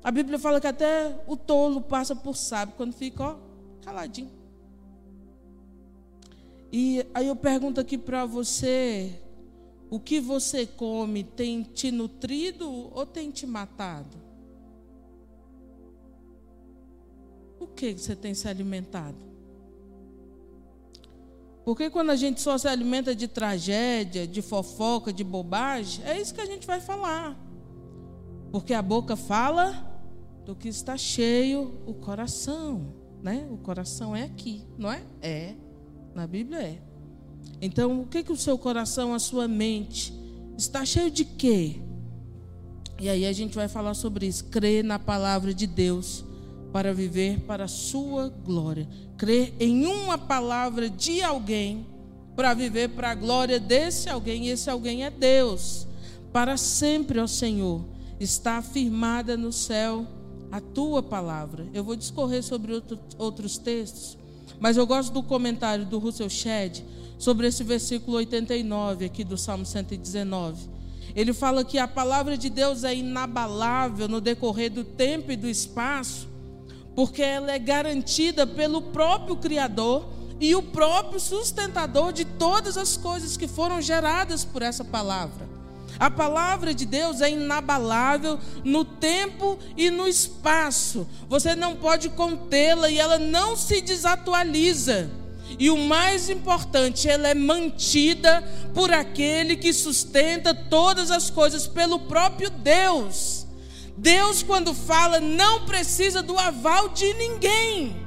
A 0.02 0.10
Bíblia 0.10 0.38
fala 0.38 0.60
que 0.60 0.66
até 0.66 1.22
o 1.26 1.36
tolo 1.36 1.82
passa 1.82 2.16
por 2.16 2.34
sábio 2.34 2.74
quando 2.76 2.94
fica 2.94 3.22
ó, 3.22 3.36
caladinho. 3.84 4.30
E 6.72 7.04
aí 7.12 7.26
eu 7.26 7.36
pergunto 7.36 7.80
aqui 7.80 7.98
para 7.98 8.24
você: 8.24 9.20
o 9.90 10.00
que 10.00 10.20
você 10.20 10.66
come 10.66 11.24
tem 11.24 11.62
te 11.62 11.90
nutrido 11.90 12.70
ou 12.94 13.04
tem 13.04 13.30
te 13.30 13.46
matado? 13.46 14.29
O 17.60 17.66
que 17.66 17.92
você 17.92 18.16
tem 18.16 18.32
se 18.32 18.48
alimentado? 18.48 19.30
Porque 21.64 21.90
quando 21.90 22.10
a 22.10 22.16
gente 22.16 22.40
só 22.40 22.56
se 22.56 22.66
alimenta 22.66 23.14
de 23.14 23.28
tragédia, 23.28 24.26
de 24.26 24.40
fofoca, 24.40 25.12
de 25.12 25.22
bobagem, 25.22 26.02
é 26.06 26.18
isso 26.18 26.34
que 26.34 26.40
a 26.40 26.46
gente 26.46 26.66
vai 26.66 26.80
falar. 26.80 27.38
Porque 28.50 28.72
a 28.72 28.80
boca 28.80 29.14
fala 29.14 29.86
do 30.44 30.56
que 30.56 30.68
está 30.68 30.96
cheio 30.96 31.82
o 31.86 31.92
coração, 31.92 32.94
né? 33.22 33.46
O 33.50 33.58
coração 33.58 34.16
é 34.16 34.22
aqui, 34.22 34.64
não 34.78 34.90
é? 34.90 35.02
É. 35.20 35.54
Na 36.14 36.26
Bíblia 36.26 36.62
é. 36.62 36.82
Então, 37.60 38.00
o 38.00 38.06
que 38.06 38.24
que 38.24 38.32
o 38.32 38.36
seu 38.36 38.56
coração, 38.56 39.12
a 39.14 39.18
sua 39.18 39.46
mente 39.46 40.14
está 40.56 40.84
cheio 40.84 41.10
de 41.10 41.26
quê? 41.26 41.82
E 42.98 43.08
aí 43.08 43.26
a 43.26 43.32
gente 43.32 43.54
vai 43.54 43.68
falar 43.68 43.94
sobre 43.94 44.26
isso. 44.26 44.46
Crer 44.46 44.82
na 44.82 44.98
palavra 44.98 45.52
de 45.52 45.66
Deus 45.66 46.24
para 46.72 46.94
viver 46.94 47.40
para 47.40 47.64
a 47.64 47.68
sua 47.68 48.28
glória. 48.28 48.88
Crer 49.16 49.54
em 49.58 49.86
uma 49.86 50.16
palavra 50.16 50.88
de 50.88 51.22
alguém 51.22 51.86
para 52.36 52.54
viver 52.54 52.90
para 52.90 53.10
a 53.10 53.14
glória 53.14 53.60
desse 53.60 54.08
alguém, 54.08 54.46
e 54.46 54.50
esse 54.50 54.70
alguém 54.70 55.04
é 55.04 55.10
Deus. 55.10 55.86
Para 56.32 56.56
sempre, 56.56 57.18
ó 57.18 57.26
Senhor, 57.26 57.84
está 58.18 58.58
afirmada 58.58 59.36
no 59.36 59.52
céu 59.52 60.06
a 60.50 60.60
tua 60.60 61.02
palavra. 61.02 61.66
Eu 61.74 61.84
vou 61.84 61.96
discorrer 61.96 62.42
sobre 62.42 62.72
outro, 62.72 62.98
outros 63.18 63.58
textos, 63.58 64.16
mas 64.58 64.76
eu 64.76 64.86
gosto 64.86 65.12
do 65.12 65.22
comentário 65.22 65.84
do 65.84 65.98
Russell 65.98 66.30
Shedd 66.30 66.82
sobre 67.18 67.46
esse 67.46 67.62
versículo 67.62 68.16
89 68.16 69.04
aqui 69.04 69.22
do 69.22 69.36
Salmo 69.36 69.66
119. 69.66 70.68
Ele 71.14 71.32
fala 71.32 71.64
que 71.64 71.76
a 71.76 71.88
palavra 71.88 72.38
de 72.38 72.48
Deus 72.48 72.84
é 72.84 72.94
inabalável 72.94 74.08
no 74.08 74.20
decorrer 74.20 74.70
do 74.70 74.84
tempo 74.84 75.30
e 75.30 75.36
do 75.36 75.48
espaço, 75.48 76.29
porque 76.94 77.22
ela 77.22 77.52
é 77.52 77.58
garantida 77.58 78.46
pelo 78.46 78.82
próprio 78.82 79.36
Criador 79.36 80.06
e 80.40 80.54
o 80.54 80.62
próprio 80.62 81.20
sustentador 81.20 82.12
de 82.12 82.24
todas 82.24 82.76
as 82.76 82.96
coisas 82.96 83.36
que 83.36 83.46
foram 83.46 83.80
geradas 83.80 84.44
por 84.44 84.62
essa 84.62 84.84
palavra. 84.84 85.48
A 85.98 86.10
palavra 86.10 86.72
de 86.72 86.86
Deus 86.86 87.20
é 87.20 87.30
inabalável 87.30 88.38
no 88.64 88.84
tempo 88.84 89.58
e 89.76 89.90
no 89.90 90.08
espaço. 90.08 91.06
Você 91.28 91.54
não 91.54 91.76
pode 91.76 92.08
contê-la 92.08 92.88
e 92.88 92.98
ela 92.98 93.18
não 93.18 93.54
se 93.54 93.82
desatualiza. 93.82 95.10
E 95.58 95.68
o 95.68 95.76
mais 95.76 96.30
importante, 96.30 97.08
ela 97.08 97.28
é 97.28 97.34
mantida 97.34 98.42
por 98.72 98.90
aquele 98.92 99.56
que 99.56 99.72
sustenta 99.72 100.54
todas 100.54 101.10
as 101.10 101.28
coisas 101.28 101.66
pelo 101.66 101.98
próprio 102.00 102.48
Deus. 102.48 103.39
Deus, 103.96 104.42
quando 104.42 104.74
fala, 104.74 105.20
não 105.20 105.66
precisa 105.66 106.22
do 106.22 106.38
aval 106.38 106.88
de 106.90 107.12
ninguém. 107.14 108.00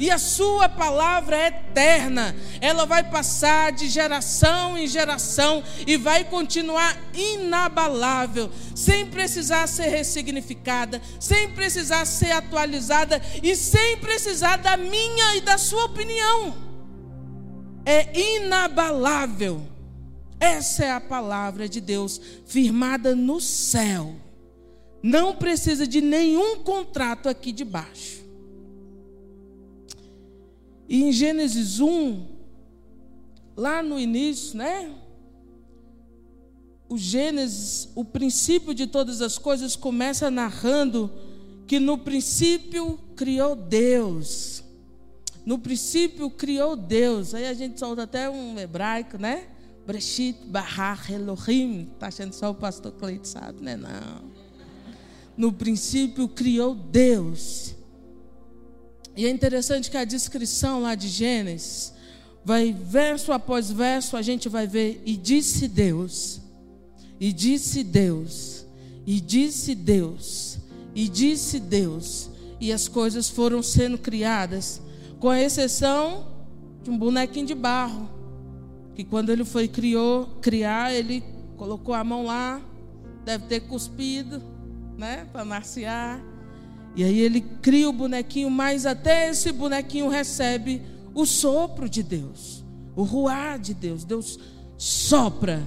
E 0.00 0.12
a 0.12 0.18
sua 0.18 0.68
palavra 0.68 1.36
é 1.36 1.48
eterna, 1.48 2.34
ela 2.60 2.86
vai 2.86 3.02
passar 3.02 3.72
de 3.72 3.88
geração 3.88 4.78
em 4.78 4.86
geração 4.86 5.62
e 5.88 5.96
vai 5.96 6.22
continuar 6.22 6.96
inabalável, 7.12 8.48
sem 8.76 9.06
precisar 9.06 9.66
ser 9.66 9.88
ressignificada, 9.88 11.02
sem 11.18 11.50
precisar 11.50 12.04
ser 12.04 12.30
atualizada 12.30 13.20
e 13.42 13.56
sem 13.56 13.96
precisar 13.96 14.58
da 14.58 14.76
minha 14.76 15.34
e 15.36 15.40
da 15.40 15.58
sua 15.58 15.86
opinião. 15.86 16.54
É 17.84 18.36
inabalável. 18.36 19.66
Essa 20.38 20.84
é 20.84 20.92
a 20.92 21.00
palavra 21.00 21.68
de 21.68 21.80
Deus, 21.80 22.20
firmada 22.46 23.16
no 23.16 23.40
céu. 23.40 24.14
Não 25.02 25.34
precisa 25.34 25.86
de 25.86 26.00
nenhum 26.00 26.56
contrato 26.62 27.28
aqui 27.28 27.52
de 27.52 27.64
baixo. 27.64 28.18
E 30.88 31.04
em 31.04 31.12
Gênesis 31.12 31.80
1, 31.80 32.26
lá 33.56 33.82
no 33.82 33.98
início, 33.98 34.56
né? 34.56 34.92
O 36.88 36.96
Gênesis, 36.96 37.88
o 37.94 38.04
princípio 38.04 38.72
de 38.72 38.86
todas 38.86 39.20
as 39.20 39.36
coisas, 39.36 39.76
começa 39.76 40.30
narrando 40.30 41.12
que 41.66 41.78
no 41.78 41.98
princípio 41.98 42.98
criou 43.14 43.54
Deus. 43.54 44.64
No 45.44 45.58
princípio 45.58 46.30
criou 46.30 46.74
Deus. 46.74 47.34
Aí 47.34 47.46
a 47.46 47.52
gente 47.52 47.78
solta 47.78 48.04
até 48.04 48.28
um 48.28 48.58
hebraico, 48.58 49.18
né? 49.18 49.48
Breshit, 49.86 50.46
Bahar, 50.46 51.10
Elohim. 51.12 51.90
Tá 51.98 52.08
achando 52.08 52.32
só 52.32 52.50
o 52.50 52.54
pastor 52.54 52.92
Cleito 52.92 53.28
sabe, 53.28 53.62
né? 53.62 53.76
Não 53.76 54.37
no 55.38 55.52
princípio 55.52 56.26
criou 56.26 56.74
Deus. 56.74 57.76
E 59.16 59.24
é 59.24 59.30
interessante 59.30 59.88
que 59.88 59.96
a 59.96 60.04
descrição 60.04 60.82
lá 60.82 60.96
de 60.96 61.06
Gênesis, 61.08 61.94
vai 62.44 62.72
verso 62.72 63.32
após 63.32 63.70
verso, 63.70 64.16
a 64.16 64.22
gente 64.22 64.48
vai 64.48 64.66
ver, 64.66 65.00
e 65.06 65.16
disse 65.16 65.68
Deus, 65.68 66.40
e 67.20 67.32
disse 67.32 67.84
Deus, 67.84 68.66
e 69.06 69.20
disse 69.20 69.76
Deus, 69.76 70.58
e 70.94 71.08
disse 71.08 71.60
Deus, 71.60 72.30
e 72.60 72.72
as 72.72 72.88
coisas 72.88 73.28
foram 73.28 73.62
sendo 73.62 73.96
criadas, 73.96 74.82
com 75.20 75.28
a 75.28 75.40
exceção 75.40 76.26
de 76.82 76.90
um 76.90 76.98
bonequinho 76.98 77.46
de 77.46 77.54
barro, 77.54 78.08
que 78.94 79.04
quando 79.04 79.30
ele 79.30 79.44
foi 79.44 79.68
criou, 79.68 80.26
criar, 80.40 80.92
ele 80.92 81.22
colocou 81.56 81.94
a 81.94 82.02
mão 82.02 82.24
lá, 82.24 82.60
deve 83.24 83.46
ter 83.46 83.60
cuspido, 83.60 84.42
né, 84.98 85.26
para 85.32 85.44
marciar. 85.44 86.20
E 86.96 87.04
aí 87.04 87.20
ele 87.20 87.40
cria 87.40 87.88
o 87.88 87.92
bonequinho, 87.92 88.50
mas 88.50 88.84
até 88.84 89.30
esse 89.30 89.52
bonequinho 89.52 90.08
recebe 90.08 90.82
o 91.14 91.24
sopro 91.24 91.88
de 91.88 92.02
Deus, 92.02 92.64
o 92.96 93.04
ruar 93.04 93.58
de 93.58 93.72
Deus. 93.72 94.04
Deus 94.04 94.38
sopra 94.76 95.62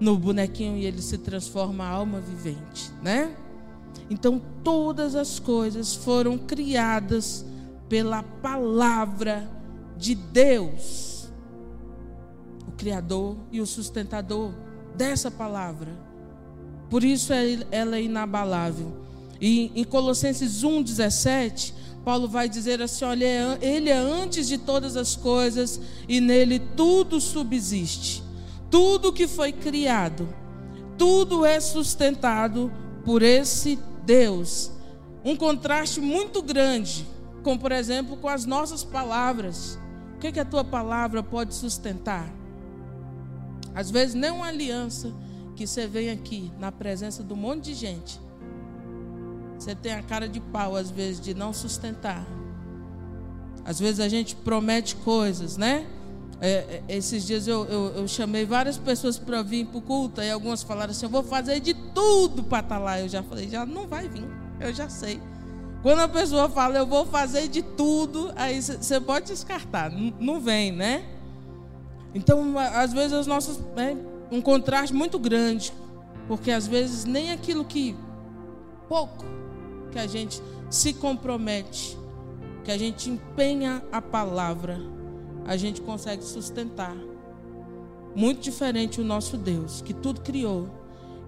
no 0.00 0.18
bonequinho 0.18 0.76
e 0.76 0.84
ele 0.84 1.00
se 1.00 1.18
transforma 1.18 1.84
em 1.84 1.88
alma 1.88 2.20
vivente, 2.20 2.90
né? 3.00 3.36
Então, 4.10 4.42
todas 4.64 5.14
as 5.14 5.38
coisas 5.38 5.94
foram 5.94 6.36
criadas 6.36 7.46
pela 7.88 8.22
palavra 8.22 9.48
de 9.96 10.14
Deus, 10.14 11.30
o 12.66 12.72
Criador 12.72 13.36
e 13.52 13.60
o 13.60 13.66
sustentador 13.66 14.52
dessa 14.96 15.30
palavra. 15.30 16.11
Por 16.92 17.02
isso 17.02 17.32
ela 17.32 17.96
é 17.96 18.02
inabalável. 18.02 18.92
E 19.40 19.72
em 19.74 19.82
Colossenses 19.82 20.62
1,17, 20.62 21.72
Paulo 22.04 22.28
vai 22.28 22.50
dizer 22.50 22.82
assim: 22.82 23.06
olha, 23.06 23.24
é 23.24 23.58
ele 23.62 23.88
é 23.88 23.96
antes 23.96 24.46
de 24.46 24.58
todas 24.58 24.94
as 24.94 25.16
coisas 25.16 25.80
e 26.06 26.20
nele 26.20 26.58
tudo 26.58 27.18
subsiste. 27.18 28.22
Tudo 28.70 29.10
que 29.10 29.26
foi 29.26 29.52
criado, 29.52 30.28
tudo 30.98 31.46
é 31.46 31.58
sustentado 31.60 32.70
por 33.06 33.22
esse 33.22 33.78
Deus. 34.04 34.70
Um 35.24 35.34
contraste 35.34 35.98
muito 35.98 36.42
grande, 36.42 37.06
como 37.42 37.58
por 37.58 37.72
exemplo 37.72 38.18
com 38.18 38.28
as 38.28 38.44
nossas 38.44 38.84
palavras. 38.84 39.78
O 40.16 40.18
que, 40.18 40.30
que 40.30 40.40
a 40.40 40.44
tua 40.44 40.62
palavra 40.62 41.22
pode 41.22 41.54
sustentar? 41.54 42.30
Às 43.74 43.90
vezes, 43.90 44.14
nem 44.14 44.30
uma 44.30 44.48
aliança 44.48 45.10
que 45.54 45.66
você 45.66 45.86
vem 45.86 46.10
aqui 46.10 46.50
na 46.58 46.72
presença 46.72 47.22
de 47.22 47.32
um 47.32 47.36
monte 47.36 47.64
de 47.64 47.74
gente 47.74 48.20
você 49.62 49.76
tem 49.76 49.92
a 49.92 50.02
cara 50.02 50.28
de 50.28 50.40
pau, 50.40 50.74
às 50.74 50.90
vezes, 50.90 51.20
de 51.20 51.34
não 51.34 51.52
sustentar. 51.52 52.26
Às 53.64 53.78
vezes 53.78 54.00
a 54.00 54.08
gente 54.08 54.34
promete 54.34 54.96
coisas, 54.96 55.56
né? 55.56 55.86
É, 56.40 56.82
é 56.88 56.96
esses 56.96 57.24
dias 57.24 57.46
eu, 57.46 57.64
eu, 57.66 57.92
eu, 57.98 58.08
chamei 58.08 58.44
várias 58.44 58.76
pessoas 58.76 59.16
para 59.16 59.40
vir 59.40 59.66
para 59.66 59.78
o 59.78 59.80
culto, 59.80 60.20
e 60.20 60.28
algumas 60.28 60.64
falaram 60.64 60.90
assim: 60.90 61.06
Eu 61.06 61.10
vou 61.10 61.22
fazer 61.22 61.60
de 61.60 61.74
tudo 61.74 62.42
para 62.42 62.58
estar 62.58 62.74
tá 62.74 62.80
lá. 62.80 62.98
Eu 62.98 63.08
já 63.08 63.22
falei: 63.22 63.48
Já 63.48 63.64
não 63.64 63.86
vai 63.86 64.08
vir, 64.08 64.26
eu 64.58 64.74
já 64.74 64.88
sei. 64.88 65.20
Quando 65.80 66.00
a 66.00 66.08
pessoa 66.08 66.48
fala, 66.48 66.76
Eu 66.76 66.86
vou 66.86 67.06
fazer 67.06 67.46
de 67.46 67.62
tudo, 67.62 68.32
aí 68.34 68.60
você 68.60 69.00
pode 69.00 69.26
descartar, 69.26 69.92
não, 69.92 70.40
vem, 70.40 70.72
né? 70.72 71.04
Então, 72.12 72.58
às 72.58 72.92
vezes, 72.92 73.12
os 73.12 73.28
nossos. 73.28 73.60
É, 73.76 73.96
um 74.32 74.40
contraste 74.40 74.94
muito 74.94 75.18
grande, 75.18 75.74
porque 76.26 76.50
às 76.50 76.66
vezes 76.66 77.04
nem 77.04 77.30
aquilo 77.32 77.66
que 77.66 77.94
pouco 78.88 79.26
que 79.92 79.98
a 79.98 80.06
gente 80.06 80.42
se 80.70 80.94
compromete, 80.94 81.98
que 82.64 82.70
a 82.70 82.78
gente 82.78 83.10
empenha 83.10 83.84
a 83.92 84.00
palavra, 84.00 84.80
a 85.44 85.54
gente 85.54 85.82
consegue 85.82 86.24
sustentar. 86.24 86.96
Muito 88.14 88.40
diferente 88.40 89.02
o 89.02 89.04
nosso 89.04 89.36
Deus, 89.36 89.82
que 89.82 89.92
tudo 89.92 90.22
criou 90.22 90.66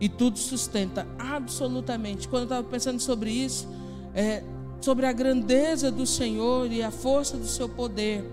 e 0.00 0.08
tudo 0.08 0.38
sustenta 0.38 1.06
absolutamente. 1.18 2.26
Quando 2.26 2.42
eu 2.42 2.46
estava 2.46 2.66
pensando 2.66 3.00
sobre 3.00 3.30
isso, 3.30 3.68
é, 4.14 4.42
sobre 4.80 5.04
a 5.04 5.12
grandeza 5.12 5.90
do 5.90 6.06
Senhor 6.06 6.73
e 6.73 6.82
a 6.82 6.90
força 6.90 7.37
do 7.37 7.46
seu 7.46 7.68
poder, 7.68 8.25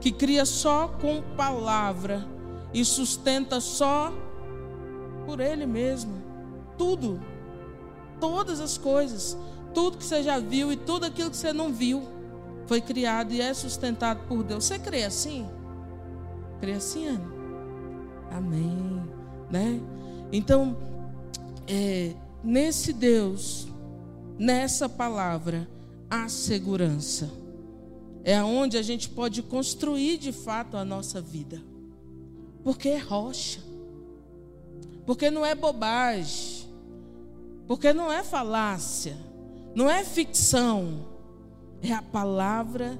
que 0.00 0.10
cria 0.10 0.46
só 0.46 0.88
com 0.88 1.20
palavra 1.36 2.35
e 2.78 2.84
sustenta 2.84 3.60
só 3.60 4.12
por 5.24 5.40
Ele 5.40 5.66
mesmo. 5.66 6.22
Tudo, 6.78 7.20
todas 8.20 8.60
as 8.60 8.76
coisas 8.78 9.36
tudo 9.76 9.98
que 9.98 10.04
você 10.06 10.22
já 10.22 10.38
viu 10.38 10.72
e 10.72 10.76
tudo 10.76 11.04
aquilo 11.04 11.30
que 11.30 11.36
você 11.36 11.52
não 11.52 11.70
viu 11.70 12.02
foi 12.66 12.80
criado 12.80 13.34
e 13.34 13.42
é 13.42 13.52
sustentado 13.52 14.26
por 14.26 14.42
Deus. 14.42 14.64
Você 14.64 14.78
crê 14.78 15.04
assim? 15.04 15.46
Crê 16.58 16.72
assim, 16.72 17.06
Ana? 17.06 17.30
Amém. 18.30 19.04
Né? 19.50 19.78
Então, 20.32 20.74
é, 21.68 22.14
nesse 22.42 22.90
Deus, 22.90 23.68
nessa 24.38 24.88
palavra, 24.88 25.68
há 26.08 26.26
segurança. 26.26 27.30
É 28.24 28.42
onde 28.42 28.78
a 28.78 28.82
gente 28.82 29.10
pode 29.10 29.42
construir 29.42 30.16
de 30.16 30.32
fato 30.32 30.78
a 30.78 30.86
nossa 30.86 31.20
vida. 31.20 31.60
Porque 32.66 32.90
é 32.90 32.98
rocha. 32.98 33.60
Porque 35.06 35.30
não 35.30 35.46
é 35.46 35.54
bobagem. 35.54 36.66
Porque 37.66 37.94
não 37.94 38.12
é 38.12 38.22
falácia 38.22 39.16
não 39.76 39.90
é 39.90 40.02
ficção, 40.02 41.06
é 41.82 41.92
a 41.92 42.00
palavra 42.00 42.98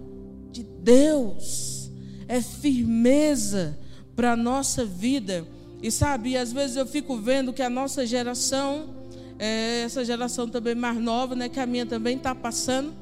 de 0.53 0.63
Deus, 0.63 1.91
é 2.29 2.43
firmeza 2.43 3.79
para 4.15 4.33
a 4.33 4.37
nossa 4.37 4.85
vida. 4.85 5.47
E 5.83 5.91
sabe, 5.91 6.37
às 6.37 6.53
vezes 6.53 6.77
eu 6.77 6.87
fico 6.87 7.17
vendo 7.17 7.51
que 7.51 7.63
a 7.63 7.71
nossa 7.71 8.05
geração, 8.05 8.91
é, 9.39 9.81
essa 9.87 10.05
geração 10.05 10.47
também 10.47 10.75
mais 10.75 10.99
nova, 10.99 11.35
né, 11.35 11.49
que 11.49 11.59
a 11.59 11.65
minha 11.65 11.87
também 11.87 12.19
está 12.19 12.35
passando, 12.35 12.93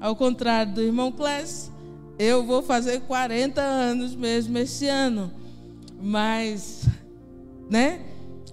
ao 0.00 0.16
contrário 0.16 0.72
do 0.72 0.80
irmão 0.80 1.12
Clécio, 1.12 1.70
eu 2.18 2.46
vou 2.46 2.62
fazer 2.62 3.02
40 3.02 3.60
anos 3.60 4.14
mesmo 4.14 4.56
esse 4.56 4.88
ano. 4.88 5.30
Mas, 6.00 6.86
né? 7.68 8.00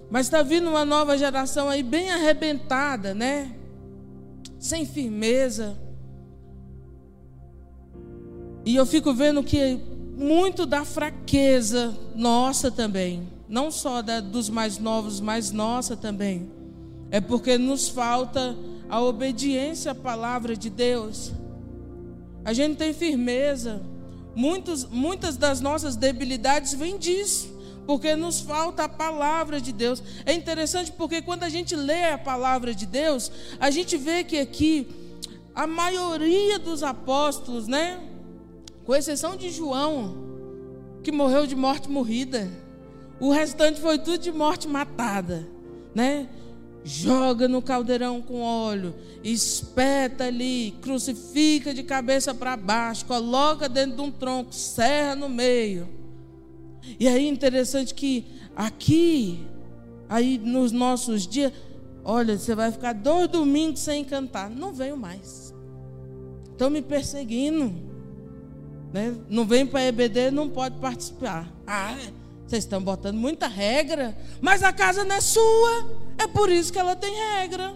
Mas 0.09 0.27
está 0.27 0.41
vindo 0.41 0.69
uma 0.69 0.85
nova 0.85 1.17
geração 1.17 1.69
aí 1.69 1.83
bem 1.83 2.11
arrebentada, 2.11 3.13
né? 3.13 3.55
sem 4.65 4.83
firmeza. 4.83 5.77
E 8.65 8.75
eu 8.75 8.85
fico 8.85 9.13
vendo 9.13 9.43
que 9.43 9.79
muito 10.17 10.65
da 10.65 10.83
fraqueza 10.83 11.95
nossa 12.15 12.71
também, 12.71 13.27
não 13.47 13.69
só 13.69 14.01
da, 14.01 14.19
dos 14.19 14.49
mais 14.49 14.79
novos, 14.79 15.19
mas 15.19 15.51
nossa 15.51 15.95
também, 15.95 16.49
é 17.11 17.21
porque 17.21 17.59
nos 17.59 17.87
falta 17.87 18.57
a 18.89 18.99
obediência 19.01 19.91
à 19.91 19.95
palavra 19.95 20.55
de 20.57 20.69
Deus. 20.71 21.31
A 22.43 22.51
gente 22.51 22.77
tem 22.77 22.91
firmeza. 22.91 23.81
Muitos, 24.35 24.85
muitas 24.85 25.37
das 25.37 25.61
nossas 25.61 25.95
debilidades 25.95 26.73
vêm 26.73 26.97
disso 26.97 27.55
porque 27.85 28.15
nos 28.15 28.39
falta 28.39 28.85
a 28.85 28.89
palavra 28.89 29.61
de 29.61 29.71
Deus. 29.71 30.01
É 30.25 30.33
interessante 30.33 30.91
porque 30.91 31.21
quando 31.21 31.43
a 31.43 31.49
gente 31.49 31.75
lê 31.75 32.05
a 32.05 32.17
palavra 32.17 32.73
de 32.73 32.85
Deus, 32.85 33.31
a 33.59 33.69
gente 33.69 33.95
vê 33.95 34.23
que 34.23 34.39
aqui 34.39 34.87
a 35.53 35.65
maioria 35.65 36.59
dos 36.59 36.83
apóstolos, 36.83 37.67
né, 37.67 37.99
com 38.85 38.95
exceção 38.95 39.35
de 39.35 39.49
João, 39.49 40.17
que 41.03 41.11
morreu 41.11 41.45
de 41.45 41.55
morte 41.55 41.89
morrida, 41.89 42.49
o 43.19 43.31
restante 43.31 43.79
foi 43.79 43.97
tudo 43.99 44.17
de 44.17 44.31
morte 44.31 44.67
matada, 44.67 45.47
né? 45.93 46.27
Joga 46.85 47.47
no 47.47 47.61
caldeirão 47.61 48.21
com 48.21 48.41
óleo, 48.41 48.93
espeta 49.23 50.25
ali, 50.25 50.73
crucifica 50.81 51.73
de 51.73 51.81
cabeça 51.81 52.31
para 52.33 52.55
baixo, 52.55 53.05
coloca 53.05 53.67
dentro 53.67 53.95
de 53.95 54.01
um 54.03 54.11
tronco, 54.11 54.53
serra 54.53 55.15
no 55.15 55.27
meio 55.27 56.05
e 56.99 57.07
aí 57.07 57.27
interessante 57.27 57.93
que 57.93 58.25
aqui, 58.55 59.45
aí 60.07 60.37
nos 60.37 60.71
nossos 60.71 61.27
dias, 61.27 61.51
olha, 62.03 62.37
você 62.37 62.53
vai 62.53 62.71
ficar 62.71 62.93
dois 62.93 63.27
domingos 63.27 63.79
sem 63.79 64.03
cantar. 64.03 64.49
Não 64.49 64.73
venho 64.73 64.95
mais. 64.95 65.53
Estão 66.51 66.69
me 66.69 66.81
perseguindo. 66.81 67.73
Né? 68.93 69.15
Não 69.29 69.45
vem 69.45 69.65
para 69.65 69.81
EBD, 69.81 70.31
não 70.31 70.49
pode 70.49 70.77
participar. 70.77 71.51
Ah, 71.67 71.97
vocês 72.45 72.63
estão 72.63 72.81
botando 72.81 73.17
muita 73.17 73.47
regra, 73.47 74.15
mas 74.39 74.61
a 74.61 74.71
casa 74.71 75.03
não 75.03 75.15
é 75.15 75.21
sua. 75.21 75.99
É 76.17 76.27
por 76.27 76.49
isso 76.49 76.71
que 76.71 76.79
ela 76.79 76.95
tem 76.95 77.13
regra. 77.39 77.75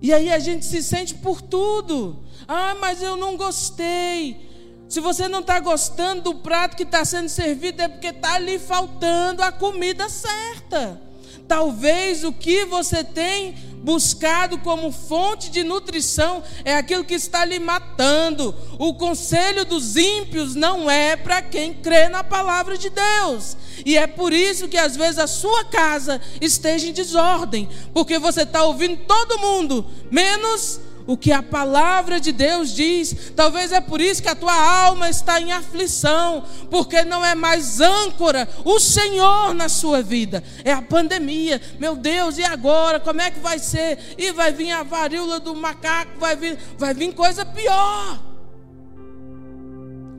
E 0.00 0.12
aí 0.12 0.32
a 0.32 0.38
gente 0.38 0.64
se 0.64 0.82
sente 0.82 1.14
por 1.16 1.42
tudo. 1.42 2.24
Ah, 2.46 2.76
mas 2.80 3.02
eu 3.02 3.16
não 3.16 3.36
gostei. 3.36 4.48
Se 4.88 5.00
você 5.00 5.28
não 5.28 5.40
está 5.40 5.60
gostando 5.60 6.22
do 6.22 6.34
prato 6.36 6.76
que 6.76 6.84
está 6.84 7.04
sendo 7.04 7.28
servido, 7.28 7.82
é 7.82 7.88
porque 7.88 8.06
está 8.06 8.38
lhe 8.38 8.58
faltando 8.58 9.42
a 9.42 9.52
comida 9.52 10.08
certa. 10.08 11.07
Talvez 11.48 12.24
o 12.24 12.32
que 12.32 12.66
você 12.66 13.02
tem 13.02 13.54
buscado 13.82 14.58
como 14.58 14.92
fonte 14.92 15.50
de 15.50 15.64
nutrição 15.64 16.42
é 16.62 16.76
aquilo 16.76 17.04
que 17.04 17.14
está 17.14 17.42
lhe 17.44 17.58
matando. 17.58 18.54
O 18.78 18.92
conselho 18.92 19.64
dos 19.64 19.96
ímpios 19.96 20.54
não 20.54 20.90
é 20.90 21.16
para 21.16 21.40
quem 21.40 21.72
crê 21.72 22.08
na 22.08 22.22
palavra 22.22 22.76
de 22.76 22.90
Deus. 22.90 23.56
E 23.86 23.96
é 23.96 24.06
por 24.06 24.32
isso 24.32 24.68
que 24.68 24.76
às 24.76 24.94
vezes 24.94 25.18
a 25.18 25.26
sua 25.26 25.64
casa 25.64 26.20
esteja 26.40 26.86
em 26.86 26.92
desordem, 26.92 27.68
porque 27.94 28.18
você 28.18 28.42
está 28.42 28.64
ouvindo 28.64 28.98
todo 29.06 29.38
mundo, 29.38 29.86
menos 30.10 30.80
o 31.08 31.16
que 31.16 31.32
a 31.32 31.42
palavra 31.42 32.20
de 32.20 32.32
Deus 32.32 32.74
diz. 32.74 33.32
Talvez 33.34 33.72
é 33.72 33.80
por 33.80 33.98
isso 33.98 34.22
que 34.22 34.28
a 34.28 34.34
tua 34.34 34.54
alma 34.54 35.08
está 35.08 35.40
em 35.40 35.50
aflição, 35.50 36.44
porque 36.70 37.02
não 37.02 37.24
é 37.24 37.34
mais 37.34 37.80
âncora 37.80 38.46
o 38.62 38.78
Senhor 38.78 39.54
na 39.54 39.70
sua 39.70 40.02
vida. 40.02 40.44
É 40.62 40.70
a 40.70 40.82
pandemia. 40.82 41.62
Meu 41.80 41.96
Deus, 41.96 42.36
e 42.36 42.44
agora? 42.44 43.00
Como 43.00 43.22
é 43.22 43.30
que 43.30 43.40
vai 43.40 43.58
ser? 43.58 43.98
E 44.18 44.30
vai 44.32 44.52
vir 44.52 44.70
a 44.70 44.82
varíola 44.82 45.40
do 45.40 45.56
macaco, 45.56 46.20
vai 46.20 46.36
vir, 46.36 46.58
vai 46.76 46.92
vir 46.92 47.14
coisa 47.14 47.42
pior. 47.42 48.22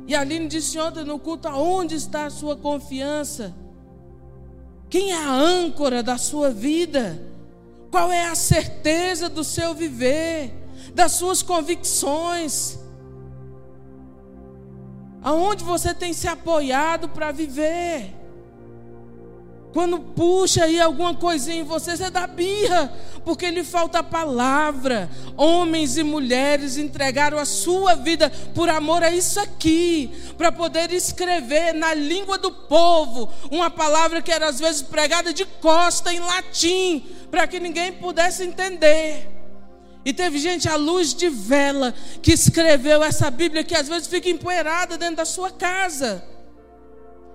E 0.08 0.16
a 0.16 0.22
Aline 0.22 0.48
disse 0.48 0.80
ontem 0.80 1.04
no 1.04 1.20
culto: 1.20 1.48
aonde 1.48 1.94
está 1.94 2.26
a 2.26 2.32
sua 2.32 2.58
confiança? 2.58 3.56
Quem 4.90 5.12
é 5.12 5.24
a 5.24 5.32
âncora 5.32 6.02
da 6.02 6.18
sua 6.18 6.50
vida? 6.50 7.22
Qual 7.92 8.12
é 8.12 8.26
a 8.26 8.34
certeza 8.34 9.30
do 9.30 9.44
seu 9.44 9.76
viver, 9.76 10.59
das 10.94 11.14
suas 11.14 11.42
convicções? 11.42 12.80
Aonde 15.22 15.64
você 15.64 15.94
tem 15.94 16.14
se 16.14 16.28
apoiado 16.28 17.10
para 17.10 17.32
viver? 17.32 18.20
Quando 19.72 20.00
puxa 20.00 20.64
aí 20.64 20.82
alguma 20.82 21.14
coisinha 21.14 21.62
em 21.62 21.64
você, 21.64 21.96
você 21.96 22.10
dá 22.10 22.26
birra, 22.26 22.92
porque 23.24 23.52
lhe 23.52 23.64
falta 23.64 24.02
palavra. 24.02 25.08
Homens 25.38 25.96
e 25.96 26.04
mulheres 26.04 26.78
entregaram 26.78 27.38
a 27.38 27.46
sua 27.46 27.94
vida 27.94 28.32
por 28.56 28.68
amor 28.68 29.04
a 29.04 29.12
isso 29.12 29.40
aqui, 29.40 30.12
para 30.38 30.52
poder 30.52 30.92
escrever 30.92 31.74
na 31.74 31.94
língua 31.94 32.40
do 32.40 32.52
povo 32.52 33.30
uma 33.52 33.70
palavra 33.70 34.24
que 34.24 34.32
era 34.32 34.50
às 34.50 34.60
vezes 34.60 34.82
pregada 34.82 35.32
de 35.32 35.46
costa 35.46 36.12
em 36.12 36.20
latim, 36.20 37.06
para 37.30 37.46
que 37.46 37.60
ninguém 37.60 37.92
pudesse 37.92 38.44
entender. 38.44 39.39
E 40.10 40.14
teve 40.14 40.40
gente 40.40 40.68
à 40.68 40.76
luz 40.76 41.14
de 41.14 41.30
vela 41.30 41.94
que 42.20 42.32
escreveu 42.32 43.04
essa 43.04 43.30
Bíblia 43.30 43.64
que 43.64 43.76
às 43.76 43.88
vezes 43.88 44.08
fica 44.08 44.28
empoeirada 44.28 44.98
dentro 44.98 45.18
da 45.18 45.26
sua 45.26 45.52
casa. 45.52 46.26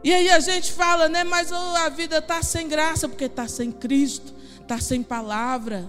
E 0.02 0.12
aí 0.12 0.28
a 0.28 0.40
gente 0.40 0.72
fala, 0.72 1.08
né? 1.08 1.22
Mas 1.22 1.52
oh, 1.52 1.76
a 1.76 1.88
vida 1.88 2.18
está 2.18 2.42
sem 2.42 2.66
graça, 2.66 3.08
porque 3.08 3.26
está 3.26 3.46
sem 3.46 3.70
Cristo, 3.70 4.34
está 4.60 4.80
sem 4.80 5.04
palavra, 5.04 5.88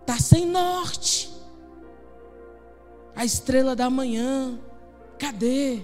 está 0.00 0.18
sem 0.18 0.46
norte. 0.46 1.30
A 3.14 3.22
estrela 3.26 3.76
da 3.76 3.90
manhã, 3.90 4.58
cadê? 5.18 5.82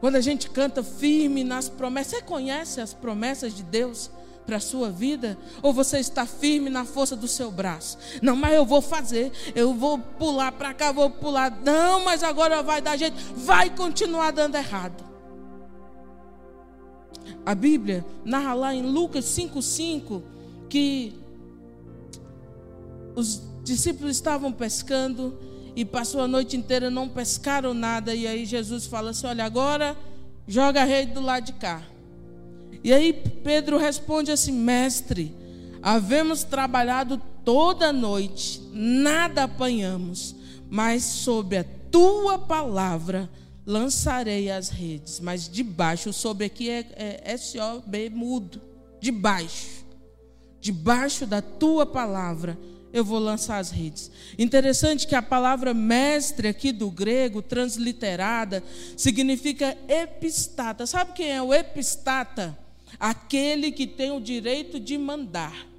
Quando 0.00 0.16
a 0.16 0.22
gente 0.22 0.48
canta 0.48 0.82
firme 0.82 1.44
nas 1.44 1.68
promessas, 1.68 2.12
você 2.12 2.22
conhece 2.22 2.80
as 2.80 2.94
promessas 2.94 3.54
de 3.54 3.62
Deus 3.62 4.10
para 4.46 4.56
a 4.56 4.60
sua 4.60 4.90
vida? 4.90 5.38
Ou 5.62 5.72
você 5.72 5.98
está 5.98 6.26
firme 6.26 6.70
na 6.70 6.84
força 6.84 7.14
do 7.14 7.28
seu 7.28 7.50
braço? 7.50 7.98
Não, 8.22 8.34
mas 8.36 8.54
eu 8.54 8.64
vou 8.64 8.80
fazer, 8.80 9.32
eu 9.54 9.74
vou 9.74 9.98
pular 9.98 10.52
para 10.52 10.74
cá, 10.74 10.92
vou 10.92 11.10
pular. 11.10 11.50
Não, 11.62 12.04
mas 12.04 12.22
agora 12.22 12.62
vai 12.62 12.80
dar 12.80 12.96
jeito, 12.96 13.16
vai 13.36 13.70
continuar 13.70 14.30
dando 14.30 14.56
errado. 14.56 15.04
A 17.44 17.54
Bíblia 17.54 18.04
narra 18.24 18.54
lá 18.54 18.74
em 18.74 18.82
Lucas 18.82 19.24
5,5 19.24 20.22
que 20.68 21.14
os 23.14 23.42
discípulos 23.62 24.12
estavam 24.12 24.52
pescando 24.52 25.38
e 25.74 25.84
passou 25.84 26.20
a 26.20 26.28
noite 26.28 26.56
inteira, 26.56 26.90
não 26.90 27.08
pescaram 27.08 27.72
nada. 27.72 28.14
E 28.14 28.26
aí 28.26 28.44
Jesus 28.44 28.86
fala 28.86 29.10
assim: 29.10 29.26
Olha, 29.26 29.44
agora 29.44 29.96
joga 30.46 30.82
a 30.82 30.84
rede 30.84 31.12
do 31.12 31.20
lado 31.20 31.44
de 31.44 31.52
cá. 31.54 31.82
E 32.82 32.92
aí 32.92 33.12
Pedro 33.12 33.76
responde 33.78 34.30
assim: 34.30 34.52
Mestre, 34.52 35.34
havemos 35.82 36.44
trabalhado 36.44 37.20
toda 37.44 37.92
noite, 37.92 38.60
nada 38.72 39.44
apanhamos, 39.44 40.34
mas 40.68 41.02
sob 41.04 41.56
a 41.56 41.64
tua 41.90 42.38
palavra 42.38 43.30
lançarei 43.66 44.50
as 44.50 44.68
redes, 44.68 45.20
mas 45.20 45.48
debaixo, 45.48 46.12
sobre 46.12 46.46
aqui 46.46 46.70
é, 46.70 46.86
é 46.96 47.32
S-O-B 47.32 48.10
mudo, 48.10 48.60
debaixo, 49.00 49.84
debaixo 50.60 51.26
da 51.26 51.42
tua 51.42 51.86
palavra 51.86 52.58
eu 52.92 53.04
vou 53.04 53.18
lançar 53.18 53.58
as 53.58 53.70
redes. 53.70 54.10
Interessante 54.38 55.06
que 55.06 55.14
a 55.14 55.22
palavra 55.22 55.72
mestre 55.72 56.48
aqui 56.48 56.72
do 56.72 56.90
grego, 56.90 57.40
transliterada, 57.40 58.62
significa 58.96 59.76
epistata. 59.88 60.86
Sabe 60.86 61.12
quem 61.12 61.30
é 61.30 61.40
o 61.40 61.54
epistata? 61.54 62.58
Aquele 62.98 63.70
que 63.70 63.86
tem 63.86 64.10
o 64.10 64.20
direito 64.20 64.80
de 64.80 64.96
mandar. 64.98 65.70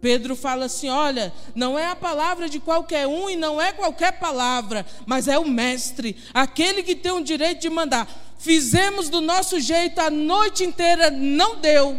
Pedro 0.00 0.34
fala 0.34 0.64
assim: 0.64 0.88
olha, 0.88 1.32
não 1.54 1.78
é 1.78 1.86
a 1.86 1.96
palavra 1.96 2.48
de 2.48 2.58
qualquer 2.58 3.06
um 3.06 3.28
e 3.28 3.36
não 3.36 3.60
é 3.60 3.72
qualquer 3.72 4.18
palavra, 4.18 4.86
mas 5.06 5.28
é 5.28 5.38
o 5.38 5.46
mestre, 5.46 6.16
aquele 6.32 6.82
que 6.82 6.94
tem 6.94 7.12
o 7.12 7.22
direito 7.22 7.60
de 7.60 7.70
mandar. 7.70 8.08
Fizemos 8.38 9.10
do 9.10 9.20
nosso 9.20 9.60
jeito 9.60 10.00
a 10.00 10.10
noite 10.10 10.64
inteira, 10.64 11.10
não 11.10 11.56
deu. 11.56 11.98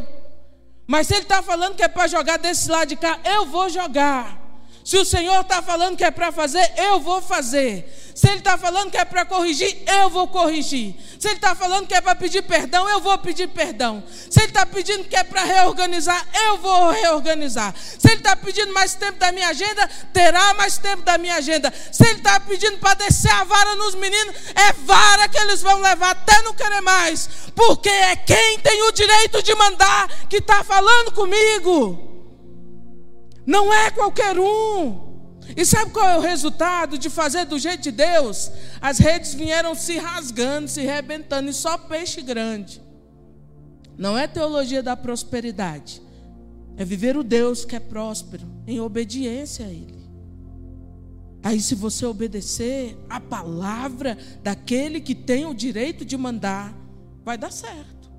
Mas 0.87 1.07
se 1.07 1.13
ele 1.13 1.21
está 1.23 1.43
falando 1.43 1.75
que 1.75 1.83
é 1.83 1.87
para 1.87 2.07
jogar 2.07 2.37
desse 2.37 2.69
lado 2.69 2.89
de 2.89 2.95
cá, 2.95 3.19
eu 3.23 3.45
vou 3.45 3.69
jogar. 3.69 4.40
Se 4.91 4.97
o 4.97 5.05
Senhor 5.05 5.39
está 5.39 5.61
falando 5.61 5.95
que 5.95 6.03
é 6.03 6.11
para 6.11 6.33
fazer, 6.33 6.69
eu 6.75 6.99
vou 6.99 7.21
fazer. 7.21 7.89
Se 8.13 8.27
Ele 8.27 8.39
está 8.39 8.57
falando 8.57 8.91
que 8.91 8.97
é 8.97 9.05
para 9.05 9.23
corrigir, 9.23 9.83
eu 9.87 10.09
vou 10.09 10.27
corrigir. 10.27 10.95
Se 11.17 11.29
Ele 11.29 11.35
está 11.35 11.55
falando 11.55 11.87
que 11.87 11.93
é 11.93 12.01
para 12.01 12.13
pedir 12.13 12.41
perdão, 12.41 12.89
eu 12.89 12.99
vou 12.99 13.17
pedir 13.19 13.47
perdão. 13.47 14.03
Se 14.29 14.41
Ele 14.41 14.49
está 14.49 14.65
pedindo 14.65 15.05
que 15.05 15.15
é 15.15 15.23
para 15.23 15.45
reorganizar, 15.45 16.27
eu 16.45 16.57
vou 16.57 16.89
reorganizar. 16.89 17.73
Se 17.73 18.05
Ele 18.05 18.17
está 18.17 18.35
pedindo 18.35 18.73
mais 18.73 18.93
tempo 18.93 19.17
da 19.17 19.31
minha 19.31 19.47
agenda, 19.47 19.89
terá 20.11 20.53
mais 20.55 20.77
tempo 20.77 21.03
da 21.03 21.17
minha 21.17 21.35
agenda. 21.35 21.73
Se 21.89 22.05
Ele 22.05 22.17
está 22.17 22.37
pedindo 22.41 22.77
para 22.79 22.95
descer 22.95 23.31
a 23.31 23.45
vara 23.45 23.75
nos 23.77 23.95
meninos, 23.95 24.35
é 24.53 24.73
vara 24.73 25.29
que 25.29 25.37
eles 25.37 25.61
vão 25.61 25.79
levar 25.79 26.11
até 26.11 26.41
não 26.41 26.53
querer 26.53 26.81
mais. 26.81 27.29
Porque 27.55 27.87
é 27.87 28.17
quem 28.17 28.59
tem 28.59 28.83
o 28.83 28.91
direito 28.91 29.41
de 29.41 29.55
mandar 29.55 30.09
que 30.27 30.39
está 30.39 30.65
falando 30.65 31.13
comigo. 31.13 32.10
Não 33.45 33.73
é 33.73 33.89
qualquer 33.91 34.37
um. 34.39 35.11
E 35.55 35.65
sabe 35.65 35.91
qual 35.91 36.07
é 36.07 36.17
o 36.17 36.21
resultado 36.21 36.97
de 36.97 37.09
fazer 37.09 37.45
do 37.45 37.59
jeito 37.59 37.81
de 37.81 37.91
Deus? 37.91 38.51
As 38.79 38.99
redes 38.99 39.33
vieram 39.33 39.75
se 39.75 39.97
rasgando, 39.97 40.67
se 40.67 40.81
rebentando, 40.81 41.49
e 41.49 41.53
só 41.53 41.77
peixe 41.77 42.21
grande. 42.21 42.81
Não 43.97 44.17
é 44.17 44.27
teologia 44.27 44.81
da 44.81 44.95
prosperidade. 44.95 46.01
É 46.77 46.85
viver 46.85 47.17
o 47.17 47.23
Deus 47.23 47.65
que 47.65 47.75
é 47.75 47.79
próspero, 47.79 48.47
em 48.65 48.79
obediência 48.79 49.65
a 49.65 49.69
Ele. 49.69 50.01
Aí, 51.43 51.59
se 51.59 51.73
você 51.73 52.05
obedecer 52.05 52.97
a 53.09 53.19
palavra 53.19 54.17
daquele 54.43 55.01
que 55.01 55.15
tem 55.15 55.45
o 55.45 55.53
direito 55.53 56.05
de 56.05 56.15
mandar, 56.15 56.73
vai 57.25 57.37
dar 57.37 57.51
certo. 57.51 58.11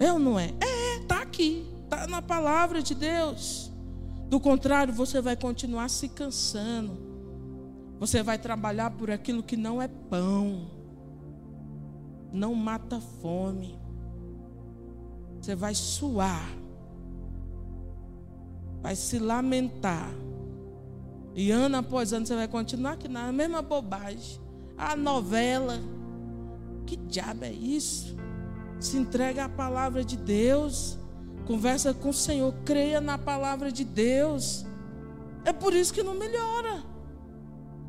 É 0.00 0.12
ou 0.12 0.18
não 0.18 0.38
é? 0.38 0.52
É, 0.60 0.96
está 0.96 1.22
aqui. 1.22 1.66
Está 1.90 2.06
na 2.06 2.22
palavra 2.22 2.80
de 2.80 2.94
Deus. 2.94 3.72
Do 4.28 4.38
contrário, 4.38 4.94
você 4.94 5.20
vai 5.20 5.34
continuar 5.34 5.90
se 5.90 6.08
cansando. 6.08 6.96
Você 7.98 8.22
vai 8.22 8.38
trabalhar 8.38 8.92
por 8.92 9.10
aquilo 9.10 9.42
que 9.42 9.56
não 9.56 9.82
é 9.82 9.88
pão. 9.88 10.70
Não 12.32 12.54
mata 12.54 13.00
fome. 13.00 13.76
Você 15.40 15.56
vai 15.56 15.74
suar. 15.74 16.48
Vai 18.80 18.94
se 18.94 19.18
lamentar. 19.18 20.12
E 21.34 21.50
ano 21.50 21.78
após 21.78 22.12
ano 22.12 22.24
você 22.24 22.36
vai 22.36 22.46
continuar 22.46 22.92
aqui 22.92 23.08
na 23.08 23.32
mesma 23.32 23.62
bobagem. 23.62 24.40
A 24.78 24.94
novela. 24.94 25.80
Que 26.86 26.96
diabo 26.96 27.44
é 27.44 27.52
isso? 27.52 28.16
Se 28.78 28.96
entrega 28.96 29.46
à 29.46 29.48
palavra 29.48 30.04
de 30.04 30.16
Deus. 30.16 30.99
Conversa 31.50 31.92
com 31.92 32.10
o 32.10 32.14
Senhor, 32.14 32.54
creia 32.64 33.00
na 33.00 33.18
palavra 33.18 33.72
de 33.72 33.82
Deus. 33.82 34.64
É 35.44 35.52
por 35.52 35.74
isso 35.74 35.92
que 35.92 36.00
não 36.00 36.14
melhora. 36.14 36.80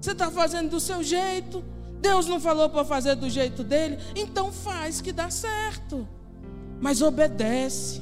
Você 0.01 0.13
está 0.13 0.31
fazendo 0.31 0.71
do 0.71 0.79
seu 0.79 1.03
jeito. 1.03 1.63
Deus 2.01 2.25
não 2.25 2.39
falou 2.39 2.71
para 2.71 2.83
fazer 2.83 3.13
do 3.13 3.29
jeito 3.29 3.63
dele. 3.63 3.99
Então 4.15 4.51
faz 4.51 4.99
que 4.99 5.11
dá 5.11 5.29
certo. 5.29 6.07
Mas 6.79 7.03
obedece. 7.03 8.01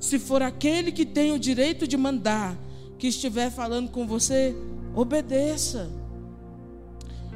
Se 0.00 0.18
for 0.18 0.40
aquele 0.40 0.90
que 0.90 1.04
tem 1.04 1.32
o 1.32 1.38
direito 1.38 1.86
de 1.86 1.98
mandar, 1.98 2.56
que 2.98 3.08
estiver 3.08 3.50
falando 3.50 3.90
com 3.90 4.06
você, 4.06 4.56
obedeça. 4.94 5.90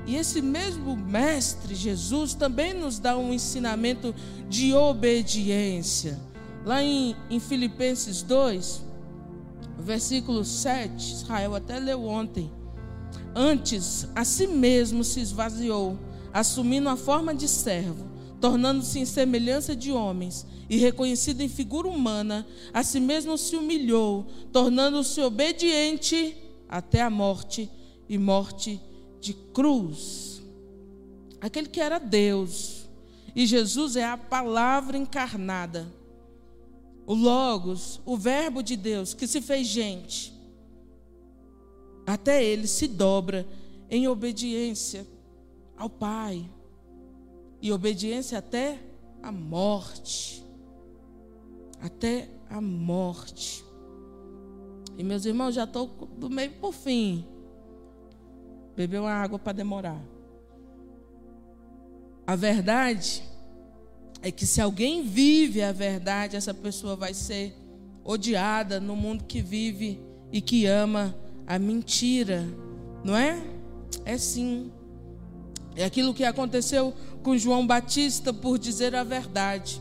E 0.07 0.17
esse 0.17 0.41
mesmo 0.41 0.97
Mestre 0.97 1.75
Jesus 1.75 2.33
também 2.33 2.73
nos 2.73 2.99
dá 2.99 3.15
um 3.19 3.31
ensinamento 3.31 4.15
de 4.49 4.73
obediência. 4.73 6.19
Lá 6.69 6.83
em, 6.83 7.17
em 7.31 7.41
Filipenses 7.41 8.21
2, 8.21 8.85
versículo 9.79 10.45
7, 10.45 11.15
Israel 11.15 11.55
até 11.55 11.79
leu 11.79 12.05
ontem. 12.05 12.53
Antes, 13.35 14.07
a 14.15 14.23
si 14.23 14.47
mesmo 14.47 15.03
se 15.03 15.19
esvaziou, 15.19 15.99
assumindo 16.31 16.91
a 16.91 16.95
forma 16.95 17.35
de 17.35 17.49
servo, 17.49 18.07
tornando-se 18.39 18.99
em 18.99 19.07
semelhança 19.07 19.75
de 19.75 19.91
homens, 19.91 20.47
e 20.69 20.77
reconhecido 20.77 21.41
em 21.41 21.49
figura 21.49 21.89
humana, 21.89 22.47
a 22.75 22.83
si 22.83 23.01
mesmo 23.01 23.39
se 23.39 23.57
humilhou, 23.57 24.27
tornando-se 24.53 25.23
obediente 25.23 26.37
até 26.69 27.01
a 27.01 27.09
morte 27.09 27.71
e 28.07 28.19
morte 28.19 28.79
de 29.23 29.33
cruz. 29.33 30.43
Aquele 31.41 31.69
que 31.69 31.81
era 31.81 31.99
Deus, 31.99 32.87
e 33.35 33.47
Jesus 33.47 33.97
é 33.97 34.05
a 34.05 34.19
palavra 34.19 34.99
encarnada 34.99 35.97
o 37.09 37.15
Logos, 37.15 38.03
o 38.05 38.19
Verbo 38.19 38.63
de 38.63 38.77
Deus 38.77 39.15
que 39.15 39.27
se 39.27 39.41
fez 39.41 39.67
gente, 39.67 40.31
até 42.07 42.45
ele 42.45 42.67
se 42.67 42.87
dobra 42.87 43.49
em 43.89 44.07
obediência 44.07 45.07
ao 45.75 45.89
Pai 45.89 46.47
e 47.63 47.73
obediência 47.73 48.37
até 48.37 48.79
a 49.23 49.33
morte. 49.33 50.45
até 51.81 52.29
a 52.51 52.61
morte. 52.61 53.65
E 54.99 55.03
meus 55.03 55.25
irmãos, 55.25 55.55
já 55.55 55.65
estou 55.65 55.87
do 55.87 56.29
meio 56.29 56.53
por 56.61 56.75
fim. 56.75 57.25
Bebeu 58.77 59.05
uma 59.05 59.13
água 59.13 59.39
para 59.39 59.53
demorar. 59.53 60.03
A 62.27 62.37
verdade 62.37 63.23
é 64.23 64.31
que 64.31 64.47
se 64.47 64.61
alguém 64.61 65.03
vive 65.03 65.63
a 65.63 65.73
verdade, 65.73 66.37
essa 66.37 66.53
pessoa 66.53 66.97
vai 66.97 67.15
ser 67.15 67.55
odiada 68.05 68.81
no 68.81 68.97
mundo 68.97 69.25
que 69.25 69.41
vive 69.41 70.01
e 70.33 70.41
que 70.41 70.67
ama 70.67 71.15
a 71.47 71.59
mentira, 71.59 72.45
não 73.05 73.17
é? 73.17 73.41
É 74.05 74.19
sim. 74.19 74.73
É 75.77 75.85
aquilo 75.85 76.13
que 76.13 76.25
aconteceu 76.25 76.93
com 77.23 77.39
João 77.39 77.67
Batista 77.67 78.33
por 78.33 78.59
dizer 78.59 78.95
a 78.95 79.05
verdade, 79.05 79.81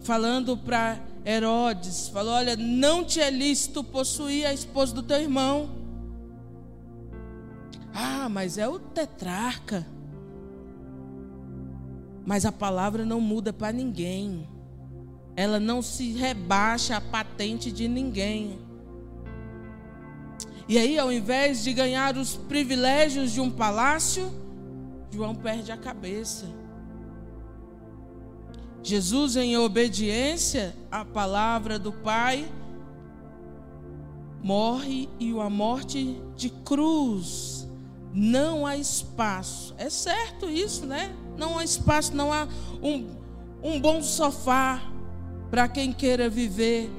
falando 0.00 0.56
para 0.56 1.00
Herodes, 1.24 2.08
falou: 2.08 2.34
"Olha, 2.34 2.56
não 2.56 3.04
te 3.04 3.20
é 3.20 3.30
lícito 3.30 3.84
possuir 3.84 4.46
a 4.46 4.52
esposa 4.52 4.94
do 4.94 5.02
teu 5.02 5.20
irmão". 5.20 5.70
Ah, 7.94 8.28
mas 8.28 8.58
é 8.58 8.66
o 8.66 8.78
tetrarca. 8.78 9.86
Mas 12.28 12.44
a 12.44 12.52
palavra 12.52 13.06
não 13.06 13.22
muda 13.22 13.54
para 13.54 13.72
ninguém. 13.72 14.46
Ela 15.34 15.58
não 15.58 15.80
se 15.80 16.12
rebaixa 16.12 16.94
a 16.94 17.00
patente 17.00 17.72
de 17.72 17.88
ninguém. 17.88 18.58
E 20.68 20.76
aí, 20.76 20.98
ao 20.98 21.10
invés 21.10 21.64
de 21.64 21.72
ganhar 21.72 22.18
os 22.18 22.36
privilégios 22.36 23.32
de 23.32 23.40
um 23.40 23.50
palácio, 23.50 24.30
João 25.10 25.34
perde 25.34 25.72
a 25.72 25.76
cabeça. 25.78 26.44
Jesus, 28.82 29.34
em 29.34 29.56
obediência 29.56 30.76
à 30.90 31.06
palavra 31.06 31.78
do 31.78 31.94
Pai, 31.94 32.46
morre 34.42 35.08
e 35.18 35.32
a 35.40 35.48
morte 35.48 36.20
de 36.36 36.50
cruz. 36.50 37.66
Não 38.12 38.66
há 38.66 38.76
espaço. 38.76 39.74
É 39.78 39.88
certo 39.90 40.48
isso, 40.48 40.86
né? 40.86 41.14
não 41.38 41.56
há 41.56 41.64
espaço, 41.64 42.14
não 42.14 42.32
há 42.32 42.48
um, 42.82 43.16
um 43.62 43.80
bom 43.80 44.02
sofá 44.02 44.82
para 45.50 45.68
quem 45.68 45.92
queira 45.92 46.28
viver 46.28 46.90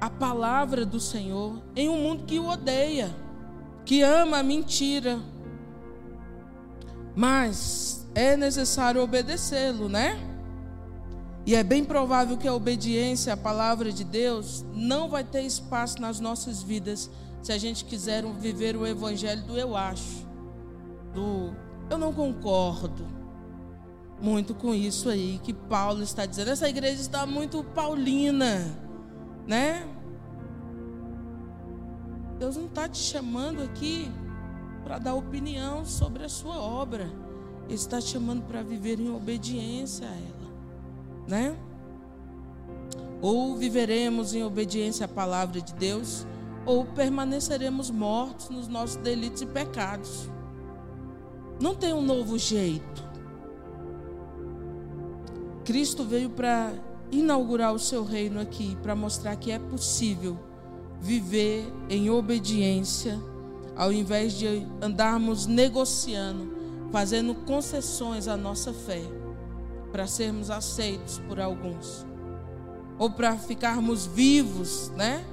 a 0.00 0.08
palavra 0.08 0.86
do 0.86 1.00
Senhor 1.00 1.60
em 1.74 1.88
um 1.88 2.00
mundo 2.00 2.24
que 2.24 2.38
o 2.38 2.48
odeia, 2.48 3.14
que 3.84 4.00
ama 4.00 4.38
a 4.38 4.42
mentira. 4.42 5.18
Mas 7.16 8.08
é 8.14 8.36
necessário 8.36 9.02
obedecê-lo, 9.02 9.88
né? 9.88 10.18
E 11.46 11.54
é 11.54 11.62
bem 11.62 11.84
provável 11.84 12.38
que 12.38 12.48
a 12.48 12.54
obediência 12.54 13.34
à 13.34 13.36
palavra 13.36 13.92
de 13.92 14.02
Deus 14.02 14.64
não 14.72 15.10
vai 15.10 15.22
ter 15.22 15.42
espaço 15.42 16.00
nas 16.00 16.18
nossas 16.18 16.62
vidas 16.62 17.10
se 17.42 17.52
a 17.52 17.58
gente 17.58 17.84
quiser 17.84 18.24
viver 18.24 18.74
o 18.74 18.86
evangelho 18.86 19.42
do 19.42 19.58
eu 19.58 19.76
acho, 19.76 20.26
do 21.14 21.54
eu 21.90 21.98
não 21.98 22.12
concordo, 22.12 23.06
muito 24.20 24.54
com 24.54 24.74
isso 24.74 25.08
aí 25.08 25.38
que 25.42 25.52
Paulo 25.52 26.02
está 26.02 26.24
dizendo. 26.24 26.50
Essa 26.50 26.68
igreja 26.68 27.00
está 27.00 27.26
muito 27.26 27.62
paulina, 27.62 28.76
né? 29.46 29.86
Deus 32.38 32.56
não 32.56 32.66
está 32.66 32.88
te 32.88 32.98
chamando 32.98 33.62
aqui 33.62 34.10
para 34.82 34.98
dar 34.98 35.14
opinião 35.14 35.84
sobre 35.84 36.24
a 36.24 36.28
sua 36.28 36.56
obra. 36.56 37.10
Ele 37.64 37.74
está 37.74 38.00
te 38.00 38.08
chamando 38.08 38.42
para 38.42 38.62
viver 38.62 38.98
em 38.98 39.10
obediência 39.10 40.06
a 40.06 40.10
ela, 40.10 40.52
né? 41.28 41.56
Ou 43.22 43.56
viveremos 43.56 44.34
em 44.34 44.42
obediência 44.42 45.06
à 45.06 45.08
palavra 45.08 45.60
de 45.60 45.72
Deus, 45.74 46.26
ou 46.66 46.84
permaneceremos 46.84 47.90
mortos 47.90 48.50
nos 48.50 48.68
nossos 48.68 48.96
delitos 48.96 49.42
e 49.42 49.46
pecados. 49.46 50.28
Não 51.60 51.74
tem 51.74 51.92
um 51.92 52.02
novo 52.02 52.38
jeito. 52.38 53.04
Cristo 55.64 56.04
veio 56.04 56.30
para 56.30 56.72
inaugurar 57.10 57.72
o 57.72 57.78
seu 57.78 58.04
reino 58.04 58.40
aqui, 58.40 58.76
para 58.82 58.94
mostrar 58.94 59.36
que 59.36 59.50
é 59.50 59.58
possível 59.58 60.38
viver 61.00 61.64
em 61.88 62.10
obediência, 62.10 63.20
ao 63.76 63.92
invés 63.92 64.34
de 64.34 64.66
andarmos 64.82 65.46
negociando, 65.46 66.54
fazendo 66.90 67.34
concessões 67.34 68.28
à 68.28 68.36
nossa 68.36 68.72
fé, 68.72 69.02
para 69.90 70.06
sermos 70.06 70.50
aceitos 70.50 71.18
por 71.28 71.40
alguns, 71.40 72.06
ou 72.98 73.10
para 73.10 73.36
ficarmos 73.36 74.06
vivos, 74.06 74.90
né? 74.96 75.24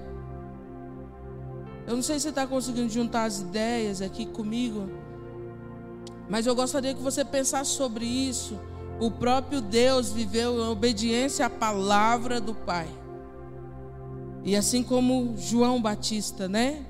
Eu 1.88 1.96
não 1.96 2.04
sei 2.04 2.18
se 2.20 2.24
você 2.24 2.30
está 2.30 2.48
conseguindo 2.48 2.90
juntar 2.90 3.26
as 3.26 3.42
ideias 3.42 4.02
aqui 4.02 4.26
comigo, 4.26 4.90
mas 6.32 6.48
eu 6.48 6.56
gostaria 6.56 6.96
que 6.96 7.02
você 7.02 7.24
pensasse 7.24 7.72
sobre 7.72 8.06
isso 8.06 8.58
o 9.02 9.10
próprio 9.10 9.60
Deus 9.62 10.12
viveu 10.12 10.60
em 10.60 10.70
obediência 10.70 11.48
à 11.48 11.50
palavra 11.50 12.40
do 12.40 12.54
Pai. 12.54 12.88
E 14.44 14.56
assim 14.56 14.84
como 14.84 15.36
João 15.38 15.82
Batista, 15.82 16.48
né? 16.48 16.86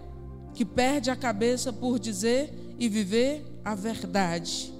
Que 0.53 0.65
perde 0.65 1.09
a 1.09 1.15
cabeça 1.15 1.71
por 1.71 1.97
dizer 1.97 2.75
e 2.77 2.89
viver 2.89 3.45
a 3.63 3.73
verdade. 3.73 4.73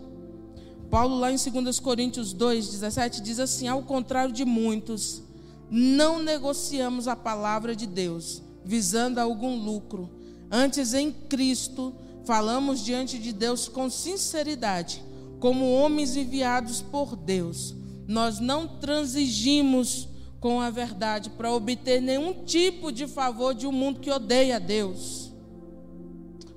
Paulo, 0.90 1.18
lá 1.18 1.32
em 1.32 1.38
2 1.38 1.80
Coríntios 1.80 2.34
2, 2.34 2.68
17, 2.68 3.22
diz 3.22 3.40
assim: 3.40 3.70
Ao 3.70 3.82
contrário 3.82 4.34
de 4.34 4.44
muitos, 4.44 5.24
não 5.70 6.22
negociamos 6.22 7.08
a 7.08 7.16
palavra 7.16 7.74
de 7.74 7.88
Deus, 7.88 8.42
visando 8.66 9.20
algum 9.20 9.56
lucro. 9.56 10.10
Antes, 10.52 10.94
em 10.94 11.14
Cristo, 11.14 11.96
falamos 12.26 12.84
diante 12.84 13.18
de 13.18 13.34
Deus 13.34 13.68
com 13.68 13.90
sinceridade 13.90 15.04
como 15.42 15.74
homens 15.74 16.16
enviados 16.16 16.82
por 16.82 17.16
Deus. 17.16 17.76
Nós 18.08 18.40
não 18.40 18.68
transigimos 18.68 20.08
com 20.40 20.62
a 20.62 20.70
verdade 20.70 21.32
para 21.32 21.52
obter 21.52 22.02
nenhum 22.02 22.46
tipo 22.46 22.92
de 22.92 23.08
favor 23.08 23.54
de 23.54 23.66
um 23.66 23.72
mundo 23.72 24.00
que 24.00 24.12
odeia 24.12 24.58
a 24.58 24.60
Deus. 24.60 25.32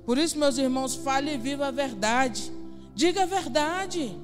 Por 0.05 0.19
isso, 0.19 0.37
meus 0.37 0.57
irmãos, 0.57 0.95
fale 0.95 1.33
e 1.33 1.37
viva 1.37 1.67
a 1.67 1.71
verdade. 1.71 2.51
Diga 2.93 3.23
a 3.23 3.25
verdade. 3.25 4.15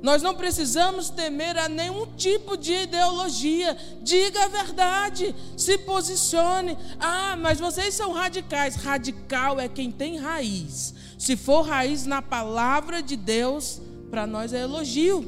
Nós 0.00 0.22
não 0.22 0.34
precisamos 0.34 1.10
temer 1.10 1.58
a 1.58 1.68
nenhum 1.68 2.06
tipo 2.16 2.56
de 2.56 2.72
ideologia. 2.72 3.76
Diga 4.02 4.44
a 4.44 4.48
verdade. 4.48 5.34
Se 5.56 5.76
posicione. 5.78 6.76
Ah, 7.00 7.36
mas 7.36 7.58
vocês 7.58 7.94
são 7.94 8.12
radicais. 8.12 8.76
Radical 8.76 9.58
é 9.58 9.68
quem 9.68 9.90
tem 9.90 10.16
raiz. 10.16 10.94
Se 11.18 11.36
for 11.36 11.62
raiz 11.62 12.06
na 12.06 12.22
palavra 12.22 13.02
de 13.02 13.16
Deus, 13.16 13.80
para 14.08 14.26
nós 14.26 14.52
é 14.52 14.62
elogio. 14.62 15.24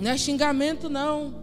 Não 0.00 0.10
é 0.10 0.18
xingamento, 0.18 0.88
não. 0.88 1.38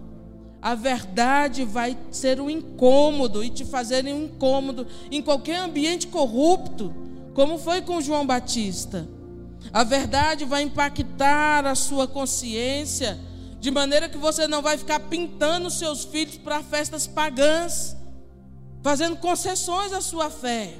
A 0.62 0.76
verdade 0.76 1.64
vai 1.64 1.98
ser 2.12 2.42
um 2.42 2.50
incômodo 2.50 3.42
e 3.44 3.50
te 3.50 3.64
fazer 3.64 4.04
um 4.06 4.26
incômodo 4.26 4.86
em 5.10 5.22
qualquer 5.22 5.60
ambiente 5.60 6.08
corrupto, 6.08 6.94
como 7.34 7.58
foi 7.58 7.82
com 7.82 8.02
João 8.02 8.26
Batista. 8.26 9.08
A 9.72 9.84
verdade 9.84 10.46
vai 10.46 10.64
impactar 10.64 11.66
a 11.66 11.76
sua 11.76 12.08
consciência, 12.08 13.20
de 13.60 13.72
maneira 13.72 14.08
que 14.08 14.18
você 14.18 14.48
não 14.48 14.62
vai 14.62 14.78
ficar 14.78 15.00
pintando 15.02 15.70
seus 15.70 16.06
filhos 16.06 16.38
para 16.38 16.64
festas 16.64 17.08
pagãs, 17.08 17.96
fazendo 18.84 19.18
concessões 19.18 19.92
à 19.92 20.02
sua 20.02 20.30
fé. 20.30 20.74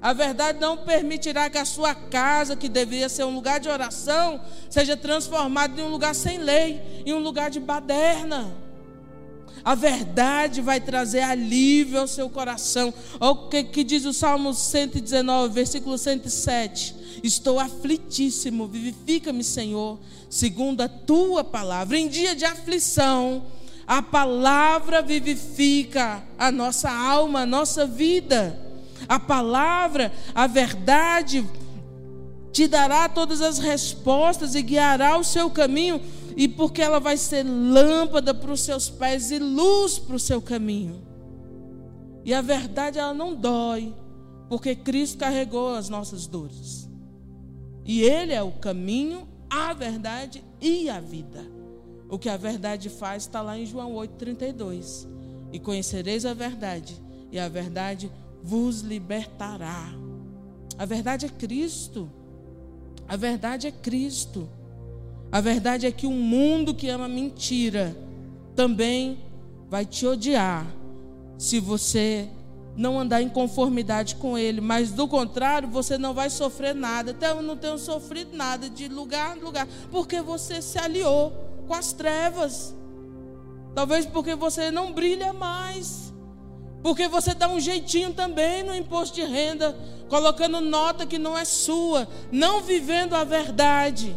A 0.00 0.12
verdade 0.12 0.60
não 0.60 0.76
permitirá 0.76 1.50
que 1.50 1.58
a 1.58 1.64
sua 1.64 1.94
casa, 1.94 2.54
que 2.54 2.68
deveria 2.68 3.08
ser 3.08 3.24
um 3.24 3.34
lugar 3.34 3.58
de 3.58 3.68
oração, 3.68 4.40
seja 4.70 4.96
transformada 4.96 5.80
em 5.80 5.84
um 5.84 5.88
lugar 5.88 6.14
sem 6.14 6.38
lei, 6.38 7.02
em 7.04 7.12
um 7.12 7.18
lugar 7.18 7.50
de 7.50 7.58
baderna. 7.58 8.67
A 9.64 9.74
verdade 9.74 10.60
vai 10.60 10.80
trazer 10.80 11.20
alívio 11.20 12.00
ao 12.00 12.06
seu 12.06 12.28
coração. 12.28 12.92
Olha 13.20 13.32
o 13.32 13.48
que, 13.48 13.64
que 13.64 13.84
diz 13.84 14.04
o 14.04 14.12
Salmo 14.12 14.54
119, 14.54 15.52
versículo 15.52 15.98
107. 15.98 16.94
Estou 17.22 17.58
aflitíssimo, 17.58 18.66
vivifica-me, 18.66 19.42
Senhor, 19.42 19.98
segundo 20.30 20.80
a 20.80 20.88
tua 20.88 21.42
palavra. 21.42 21.98
Em 21.98 22.08
dia 22.08 22.34
de 22.34 22.44
aflição, 22.44 23.44
a 23.86 24.02
palavra 24.02 25.02
vivifica 25.02 26.22
a 26.38 26.52
nossa 26.52 26.90
alma, 26.90 27.40
a 27.40 27.46
nossa 27.46 27.86
vida. 27.86 28.58
A 29.08 29.18
palavra, 29.18 30.12
a 30.34 30.46
verdade, 30.46 31.44
te 32.52 32.66
dará 32.66 33.08
todas 33.08 33.40
as 33.40 33.58
respostas 33.58 34.54
e 34.54 34.62
guiará 34.62 35.16
o 35.16 35.24
seu 35.24 35.48
caminho, 35.48 36.00
e 36.38 36.46
porque 36.46 36.80
ela 36.80 37.00
vai 37.00 37.16
ser 37.16 37.42
lâmpada 37.42 38.32
para 38.32 38.52
os 38.52 38.60
seus 38.60 38.88
pés 38.88 39.32
e 39.32 39.40
luz 39.40 39.98
para 39.98 40.14
o 40.14 40.20
seu 40.20 40.40
caminho. 40.40 41.02
E 42.24 42.32
a 42.32 42.40
verdade, 42.40 42.96
ela 42.96 43.12
não 43.12 43.34
dói, 43.34 43.92
porque 44.48 44.76
Cristo 44.76 45.18
carregou 45.18 45.74
as 45.74 45.88
nossas 45.88 46.28
dores. 46.28 46.88
E 47.84 48.02
Ele 48.02 48.32
é 48.32 48.40
o 48.40 48.52
caminho, 48.52 49.26
a 49.50 49.72
verdade 49.72 50.44
e 50.60 50.88
a 50.88 51.00
vida. 51.00 51.44
O 52.08 52.16
que 52.16 52.28
a 52.28 52.36
verdade 52.36 52.88
faz 52.88 53.24
está 53.24 53.42
lá 53.42 53.58
em 53.58 53.66
João 53.66 53.94
8,32. 53.94 55.08
E 55.50 55.58
conhecereis 55.58 56.24
a 56.24 56.34
verdade, 56.34 57.02
e 57.32 57.38
a 57.40 57.48
verdade 57.48 58.12
vos 58.44 58.82
libertará. 58.82 59.90
A 60.78 60.84
verdade 60.84 61.26
é 61.26 61.28
Cristo. 61.30 62.08
A 63.08 63.16
verdade 63.16 63.66
é 63.66 63.72
Cristo. 63.72 64.48
A 65.30 65.40
verdade 65.40 65.86
é 65.86 65.92
que 65.92 66.06
o 66.06 66.10
um 66.10 66.20
mundo 66.20 66.74
que 66.74 66.88
ama 66.88 67.08
mentira 67.08 67.96
também 68.56 69.18
vai 69.68 69.84
te 69.84 70.06
odiar 70.06 70.66
se 71.36 71.60
você 71.60 72.28
não 72.78 72.98
andar 72.98 73.20
em 73.20 73.28
conformidade 73.28 74.14
com 74.14 74.38
ele, 74.38 74.60
mas 74.60 74.92
do 74.92 75.08
contrário, 75.08 75.68
você 75.68 75.98
não 75.98 76.14
vai 76.14 76.30
sofrer 76.30 76.74
nada. 76.74 77.10
Até 77.10 77.30
eu 77.30 77.42
não 77.42 77.56
tenho 77.56 77.76
sofrido 77.76 78.36
nada 78.36 78.70
de 78.70 78.88
lugar 78.88 79.36
em 79.36 79.40
lugar, 79.40 79.66
porque 79.90 80.20
você 80.22 80.62
se 80.62 80.78
aliou 80.78 81.32
com 81.66 81.74
as 81.74 81.92
trevas. 81.92 82.74
Talvez 83.74 84.06
porque 84.06 84.34
você 84.34 84.70
não 84.70 84.92
brilha 84.92 85.32
mais. 85.32 86.12
Porque 86.82 87.08
você 87.08 87.34
dá 87.34 87.48
um 87.48 87.60
jeitinho 87.60 88.14
também 88.14 88.62
no 88.62 88.74
imposto 88.74 89.16
de 89.16 89.24
renda, 89.24 89.76
colocando 90.08 90.60
nota 90.60 91.04
que 91.04 91.18
não 91.18 91.36
é 91.36 91.44
sua, 91.44 92.08
não 92.30 92.62
vivendo 92.62 93.14
a 93.14 93.24
verdade. 93.24 94.16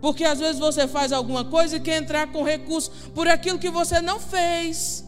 Porque 0.00 0.24
às 0.24 0.38
vezes 0.38 0.58
você 0.58 0.86
faz 0.86 1.12
alguma 1.12 1.44
coisa 1.44 1.76
e 1.76 1.80
quer 1.80 2.02
entrar 2.02 2.26
com 2.28 2.42
recurso 2.42 2.90
por 3.14 3.28
aquilo 3.28 3.58
que 3.58 3.70
você 3.70 4.00
não 4.00 4.20
fez. 4.20 5.04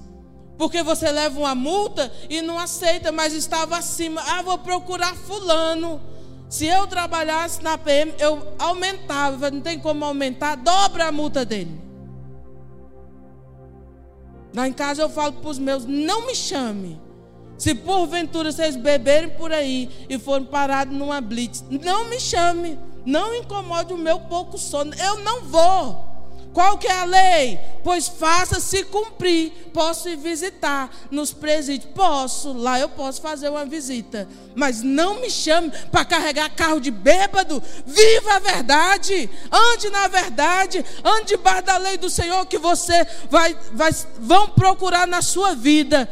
Porque 0.56 0.82
você 0.82 1.10
leva 1.10 1.38
uma 1.38 1.54
multa 1.54 2.12
e 2.28 2.42
não 2.42 2.58
aceita, 2.58 3.12
mas 3.12 3.32
estava 3.32 3.76
acima. 3.76 4.20
Ah, 4.26 4.42
vou 4.42 4.58
procurar 4.58 5.14
fulano. 5.14 6.00
Se 6.48 6.66
eu 6.66 6.86
trabalhasse 6.86 7.62
na 7.62 7.78
PM, 7.78 8.12
eu 8.18 8.42
aumentava. 8.58 9.50
Não 9.50 9.60
tem 9.60 9.78
como 9.78 10.04
aumentar, 10.04 10.56
dobra 10.56 11.06
a 11.06 11.12
multa 11.12 11.44
dele. 11.44 11.80
Lá 14.54 14.66
em 14.66 14.72
casa 14.72 15.02
eu 15.02 15.08
falo 15.08 15.34
para 15.34 15.50
os 15.50 15.58
meus: 15.58 15.84
não 15.84 16.26
me 16.26 16.34
chame. 16.34 17.00
Se 17.56 17.74
porventura 17.74 18.50
vocês 18.50 18.76
beberem 18.76 19.30
por 19.30 19.52
aí 19.52 19.90
e 20.08 20.18
forem 20.18 20.46
parados 20.46 20.96
numa 20.96 21.20
blitz, 21.20 21.64
não 21.68 22.08
me 22.08 22.18
chame. 22.18 22.78
Não 23.04 23.34
incomode 23.34 23.92
o 23.92 23.98
meu 23.98 24.20
pouco 24.20 24.58
sono. 24.58 24.94
Eu 24.94 25.18
não 25.20 25.42
vou. 25.42 26.08
Qual 26.52 26.76
que 26.78 26.88
é 26.88 26.92
a 26.92 27.04
lei? 27.04 27.60
Pois 27.84 28.08
faça-se 28.08 28.82
cumprir. 28.84 29.52
Posso 29.72 30.08
ir 30.08 30.16
visitar 30.16 30.90
nos 31.10 31.32
presídios? 31.32 31.92
Posso, 31.94 32.52
lá 32.52 32.80
eu 32.80 32.88
posso 32.88 33.20
fazer 33.20 33.48
uma 33.48 33.64
visita. 33.64 34.26
Mas 34.56 34.82
não 34.82 35.20
me 35.20 35.30
chame 35.30 35.70
para 35.92 36.04
carregar 36.04 36.50
carro 36.50 36.80
de 36.80 36.90
bêbado. 36.90 37.62
Viva 37.86 38.34
a 38.34 38.38
verdade. 38.40 39.30
Ande 39.52 39.90
na 39.90 40.08
verdade. 40.08 40.84
Ande 41.04 41.26
debaixo 41.26 41.62
da 41.62 41.76
lei 41.76 41.96
do 41.96 42.10
Senhor 42.10 42.44
que 42.46 42.58
você 42.58 43.06
vai, 43.30 43.56
vai 43.72 43.94
vão 44.18 44.48
procurar 44.48 45.06
na 45.06 45.22
sua 45.22 45.54
vida. 45.54 46.10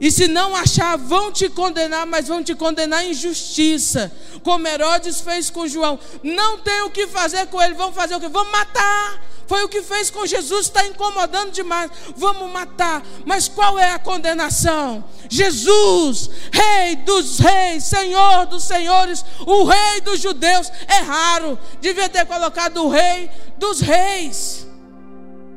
E 0.00 0.10
se 0.10 0.26
não 0.26 0.56
achar, 0.56 0.96
vão 0.96 1.30
te 1.30 1.48
condenar, 1.50 2.06
mas 2.06 2.26
vão 2.26 2.42
te 2.42 2.54
condenar 2.54 3.04
em 3.04 3.12
justiça. 3.12 4.10
Como 4.42 4.66
Herodes 4.66 5.20
fez 5.20 5.50
com 5.50 5.68
João. 5.68 5.98
Não 6.22 6.58
tem 6.58 6.80
o 6.82 6.90
que 6.90 7.06
fazer 7.06 7.46
com 7.48 7.60
ele, 7.60 7.74
vão 7.74 7.92
fazer 7.92 8.14
o 8.14 8.20
que? 8.20 8.28
Vão 8.28 8.50
matar. 8.50 9.22
Foi 9.46 9.64
o 9.64 9.68
que 9.68 9.82
fez 9.82 10.10
com 10.10 10.24
Jesus, 10.24 10.66
está 10.66 10.86
incomodando 10.86 11.50
demais. 11.50 11.90
Vamos 12.16 12.50
matar. 12.50 13.04
Mas 13.26 13.48
qual 13.48 13.78
é 13.78 13.92
a 13.92 13.98
condenação? 13.98 15.04
Jesus, 15.28 16.30
Rei 16.50 16.96
dos 16.96 17.38
Reis, 17.38 17.84
Senhor 17.84 18.46
dos 18.46 18.64
Senhores, 18.64 19.24
o 19.40 19.64
Rei 19.64 20.00
dos 20.02 20.20
Judeus. 20.20 20.70
É 20.86 21.00
raro. 21.00 21.58
Devia 21.80 22.08
ter 22.08 22.24
colocado 22.26 22.84
o 22.84 22.88
Rei 22.88 23.28
dos 23.58 23.80
Reis. 23.80 24.66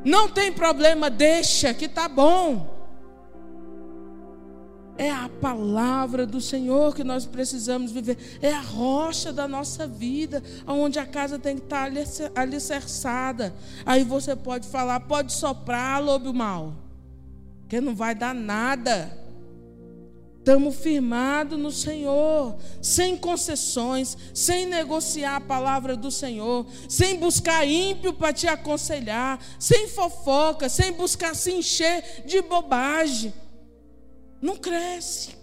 Não 0.03 0.27
tem 0.27 0.51
problema, 0.51 1.09
deixa 1.09 1.73
que 1.73 1.87
tá 1.87 2.09
bom. 2.09 2.72
É 4.97 5.09
a 5.09 5.27
palavra 5.41 6.25
do 6.25 6.39
Senhor 6.39 6.93
que 6.93 7.03
nós 7.03 7.25
precisamos 7.25 7.91
viver. 7.91 8.17
É 8.41 8.51
a 8.51 8.61
rocha 8.61 9.33
da 9.33 9.47
nossa 9.47 9.87
vida, 9.87 10.43
onde 10.67 10.99
a 10.99 11.05
casa 11.05 11.39
tem 11.39 11.57
que 11.57 11.63
estar 11.63 11.89
alicerçada. 12.35 13.53
Aí 13.85 14.03
você 14.03 14.35
pode 14.35 14.67
falar, 14.67 14.99
pode 15.01 15.33
soprar, 15.33 16.03
lobo 16.03 16.31
mal, 16.31 16.75
que 17.67 17.81
não 17.81 17.95
vai 17.95 18.13
dar 18.13 18.35
nada. 18.35 19.23
Estamos 20.37 20.75
firmados 20.75 21.57
no 21.57 21.71
Senhor, 21.71 22.57
sem 22.81 23.15
concessões, 23.15 24.17
sem 24.33 24.65
negociar 24.65 25.37
a 25.37 25.41
palavra 25.41 25.95
do 25.95 26.11
Senhor, 26.11 26.67
sem 26.89 27.17
buscar 27.17 27.65
ímpio 27.65 28.13
para 28.13 28.33
te 28.33 28.45
aconselhar, 28.45 29.39
sem 29.57 29.87
fofoca, 29.87 30.67
sem 30.67 30.91
buscar 30.91 31.33
se 31.33 31.53
encher 31.53 32.23
de 32.25 32.41
bobagem 32.41 33.33
não 34.43 34.57
cresce. 34.57 35.35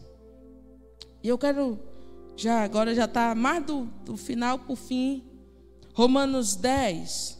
E 1.22 1.28
eu 1.28 1.38
quero, 1.38 1.80
já 2.36 2.62
agora 2.62 2.94
já 2.94 3.06
está 3.06 3.34
mais 3.34 3.64
do, 3.64 3.86
do 4.04 4.14
final 4.14 4.58
para 4.58 4.72
o 4.74 4.76
fim. 4.76 5.24
Romanos 5.94 6.54
10, 6.54 7.38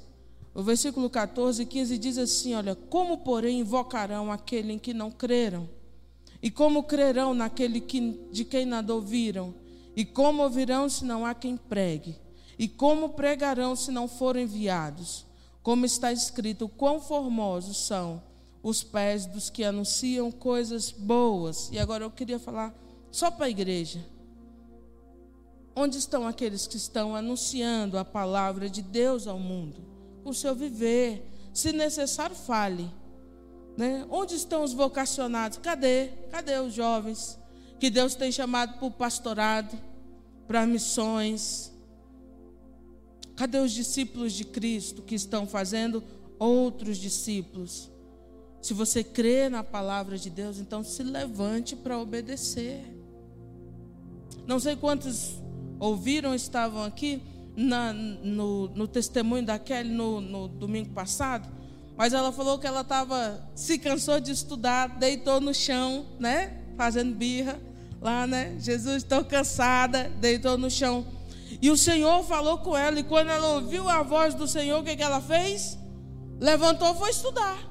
o 0.55 0.63
versículo 0.63 1.11
14 1.11 1.63
e 1.63 1.67
15 1.67 1.99
diz 1.99 2.17
assim: 2.17 2.55
Olha, 2.55 2.75
como 2.75 3.19
porém 3.19 3.61
invocarão 3.61 4.33
aquele 4.33 4.73
em 4.73 4.79
que 4.79 4.95
não 4.95 5.11
creram? 5.11 5.69
E 6.43 6.51
como 6.51 6.85
crerão 6.85 7.35
naquele 7.35 7.81
que, 7.81 8.19
de 8.33 8.45
quem 8.45 8.65
nada 8.65 8.95
ouviram? 8.95 9.55
E 9.95 10.03
como 10.03 10.43
ouvirão 10.43 10.89
se 10.89 11.05
não 11.05 11.27
há 11.27 11.35
quem 11.35 11.59
pregue? 11.59 12.17
E 12.59 12.69
como 12.69 13.11
pregarão 13.11 13.77
se 13.77 13.91
não 13.91 14.09
forem 14.09 14.45
enviados? 14.45 15.27
Como 15.63 15.85
está 15.85 16.11
escrito, 16.11 16.69
quão 16.71 17.01
formosos 17.01 17.87
são 17.87 18.23
os 18.63 18.83
pés 18.83 19.27
dos 19.27 19.49
que 19.49 19.65
anunciam 19.65 20.31
coisas 20.31 20.91
boas. 20.91 21.71
E 21.73 21.79
agora 21.79 22.05
eu 22.05 22.11
queria 22.11 22.39
falar 22.39 22.75
só 23.11 23.31
para 23.31 23.47
a 23.47 23.51
igreja. 23.51 24.05
Onde 25.75 25.99
estão 25.99 26.27
aqueles 26.27 26.67
que 26.67 26.77
estão 26.77 27.17
anunciando 27.17 27.97
a 27.97 28.05
palavra 28.05 28.69
de 28.69 28.83
Deus 28.83 29.27
ao 29.27 29.39
mundo? 29.39 29.83
O 30.25 30.35
seu 30.35 30.55
viver. 30.55 31.27
Se 31.55 31.73
necessário, 31.73 32.37
fale. 32.37 32.91
Né? 33.77 34.07
Onde 34.11 34.35
estão 34.35 34.63
os 34.63 34.75
vocacionados? 34.75 35.59
Cadê? 35.59 36.09
Cadê 36.31 36.59
os 36.59 36.75
jovens 36.75 37.39
que 37.79 37.89
Deus 37.89 38.15
tem 38.15 38.31
chamado 38.31 38.75
para 38.79 38.87
o 38.87 38.91
pastorado, 38.91 39.79
para 40.47 40.67
missões? 40.67 41.73
Cadê 43.37 43.59
os 43.59 43.73
discípulos 43.73 44.35
de 44.35 44.45
Cristo 44.45 45.01
que 45.01 45.15
estão 45.15 45.47
fazendo 45.47 46.05
outros 46.39 46.99
discípulos? 46.99 47.91
Se 48.61 48.75
você 48.75 49.03
crê 49.03 49.49
na 49.49 49.65
palavra 49.65 50.19
de 50.19 50.29
Deus, 50.29 50.59
então 50.59 50.85
se 50.85 51.03
levante 51.03 51.75
para 51.75 51.99
obedecer. 51.99 52.85
Não 54.47 54.61
sei 54.61 54.77
quantos 54.77 55.41
ouviram, 55.79 56.35
estavam 56.35 56.85
aqui 56.85 57.23
na, 57.57 57.93
no, 57.93 58.69
no, 58.69 58.87
testemunho 58.87 59.45
da 59.45 59.59
Kelly 59.59 59.91
no, 59.91 60.21
no 60.21 60.47
domingo 60.47 60.91
passado, 60.91 61.49
mas 61.97 62.13
ela 62.13 62.33
falou 62.33 62.59
que 62.59 62.67
ela 62.67 62.83
estava, 62.83 63.43
se 63.55 63.79
cansou 63.79 64.21
de 64.21 64.31
estudar, 64.31 64.99
deitou 64.99 65.41
no 65.41 65.55
chão, 65.55 66.07
né? 66.19 66.59
Fazendo 66.77 67.15
birra 67.15 67.59
lá, 68.01 68.27
né? 68.27 68.57
Jesus, 68.59 69.03
estou 69.03 69.25
cansada, 69.25 70.11
deitou 70.21 70.59
no 70.59 70.71
chão. 70.71 71.07
E 71.63 71.71
o 71.71 71.77
Senhor 71.77 72.23
falou 72.25 72.59
com 72.59 72.77
ela, 72.77 73.01
e 73.01 73.05
quando 73.05 73.29
ela 73.29 73.55
ouviu 73.55 73.89
a 73.89 74.03
voz 74.03 74.35
do 74.35 74.47
Senhor, 74.47 74.81
o 74.81 74.85
que, 74.85 74.97
que 74.97 75.03
ela 75.03 75.21
fez? 75.21 75.79
Levantou 76.39 76.95
foi 76.95 77.11
estudar 77.11 77.70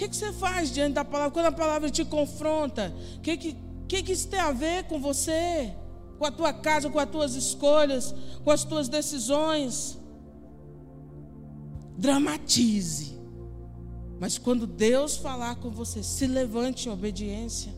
que, 0.00 0.08
que 0.08 0.16
você 0.16 0.32
faz 0.32 0.72
diante 0.72 0.94
da 0.94 1.04
palavra? 1.04 1.30
Quando 1.30 1.46
a 1.46 1.52
palavra 1.52 1.90
te 1.90 2.04
confronta, 2.06 2.94
o 3.16 3.20
que, 3.20 3.36
que, 3.36 3.56
que, 3.86 4.02
que 4.02 4.12
isso 4.12 4.28
tem 4.28 4.40
a 4.40 4.50
ver 4.50 4.84
com 4.84 4.98
você? 4.98 5.74
Com 6.18 6.24
a 6.24 6.30
tua 6.30 6.54
casa, 6.54 6.88
com 6.88 6.98
as 6.98 7.10
tuas 7.10 7.34
escolhas, 7.34 8.14
com 8.42 8.50
as 8.50 8.64
tuas 8.64 8.88
decisões? 8.88 9.98
Dramatize. 11.98 13.20
Mas 14.18 14.38
quando 14.38 14.66
Deus 14.66 15.16
falar 15.18 15.56
com 15.56 15.70
você, 15.70 16.02
se 16.02 16.26
levante 16.26 16.88
em 16.88 16.92
obediência. 16.92 17.74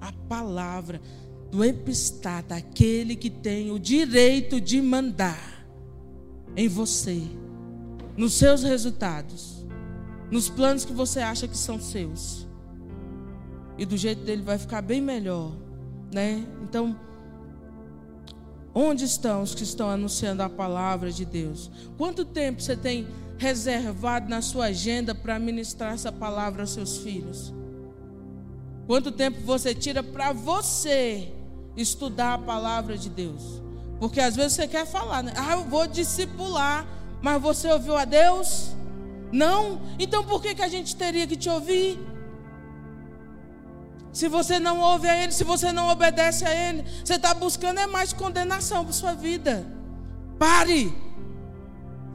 A 0.00 0.12
palavra 0.28 1.00
do 1.48 1.64
epistata, 1.64 2.56
aquele 2.56 3.14
que 3.14 3.30
tem 3.30 3.70
o 3.70 3.78
direito 3.78 4.60
de 4.60 4.82
mandar 4.82 5.64
em 6.56 6.66
você, 6.66 7.22
nos 8.16 8.32
seus 8.32 8.64
resultados 8.64 9.51
nos 10.32 10.48
planos 10.48 10.86
que 10.86 10.94
você 10.94 11.20
acha 11.20 11.46
que 11.46 11.56
são 11.56 11.78
seus. 11.78 12.48
E 13.76 13.84
do 13.84 13.98
jeito 13.98 14.24
dele 14.24 14.40
vai 14.40 14.56
ficar 14.56 14.80
bem 14.80 14.98
melhor, 14.98 15.52
né? 16.10 16.46
Então, 16.62 16.98
onde 18.74 19.04
estão 19.04 19.42
os 19.42 19.54
que 19.54 19.62
estão 19.62 19.90
anunciando 19.90 20.42
a 20.42 20.48
palavra 20.48 21.12
de 21.12 21.26
Deus? 21.26 21.70
Quanto 21.98 22.24
tempo 22.24 22.62
você 22.62 22.74
tem 22.74 23.06
reservado 23.36 24.30
na 24.30 24.40
sua 24.40 24.66
agenda 24.66 25.14
para 25.14 25.38
ministrar 25.38 25.92
essa 25.92 26.10
palavra 26.10 26.62
aos 26.62 26.70
seus 26.70 26.96
filhos? 26.96 27.52
Quanto 28.86 29.12
tempo 29.12 29.38
você 29.42 29.74
tira 29.74 30.02
para 30.02 30.32
você 30.32 31.30
estudar 31.76 32.34
a 32.34 32.38
palavra 32.38 32.96
de 32.96 33.10
Deus? 33.10 33.60
Porque 34.00 34.18
às 34.18 34.34
vezes 34.34 34.54
você 34.54 34.66
quer 34.66 34.86
falar, 34.86 35.22
né? 35.22 35.34
Ah, 35.36 35.52
eu 35.52 35.64
vou 35.64 35.86
discipular 35.86 36.86
Mas 37.20 37.40
você 37.40 37.70
ouviu 37.70 37.96
a 37.96 38.06
Deus? 38.06 38.74
Não? 39.32 39.80
Então 39.98 40.22
por 40.22 40.42
que, 40.42 40.54
que 40.54 40.62
a 40.62 40.68
gente 40.68 40.94
teria 40.94 41.26
que 41.26 41.36
te 41.36 41.48
ouvir? 41.48 41.98
Se 44.12 44.28
você 44.28 44.58
não 44.58 44.78
ouve 44.78 45.08
a 45.08 45.22
Ele, 45.22 45.32
se 45.32 45.42
você 45.42 45.72
não 45.72 45.88
obedece 45.88 46.44
a 46.44 46.54
Ele, 46.54 46.84
você 47.02 47.14
está 47.14 47.32
buscando 47.32 47.80
é 47.80 47.86
mais 47.86 48.12
condenação 48.12 48.84
para 48.84 48.92
sua 48.92 49.14
vida. 49.14 49.66
Pare 50.38 50.94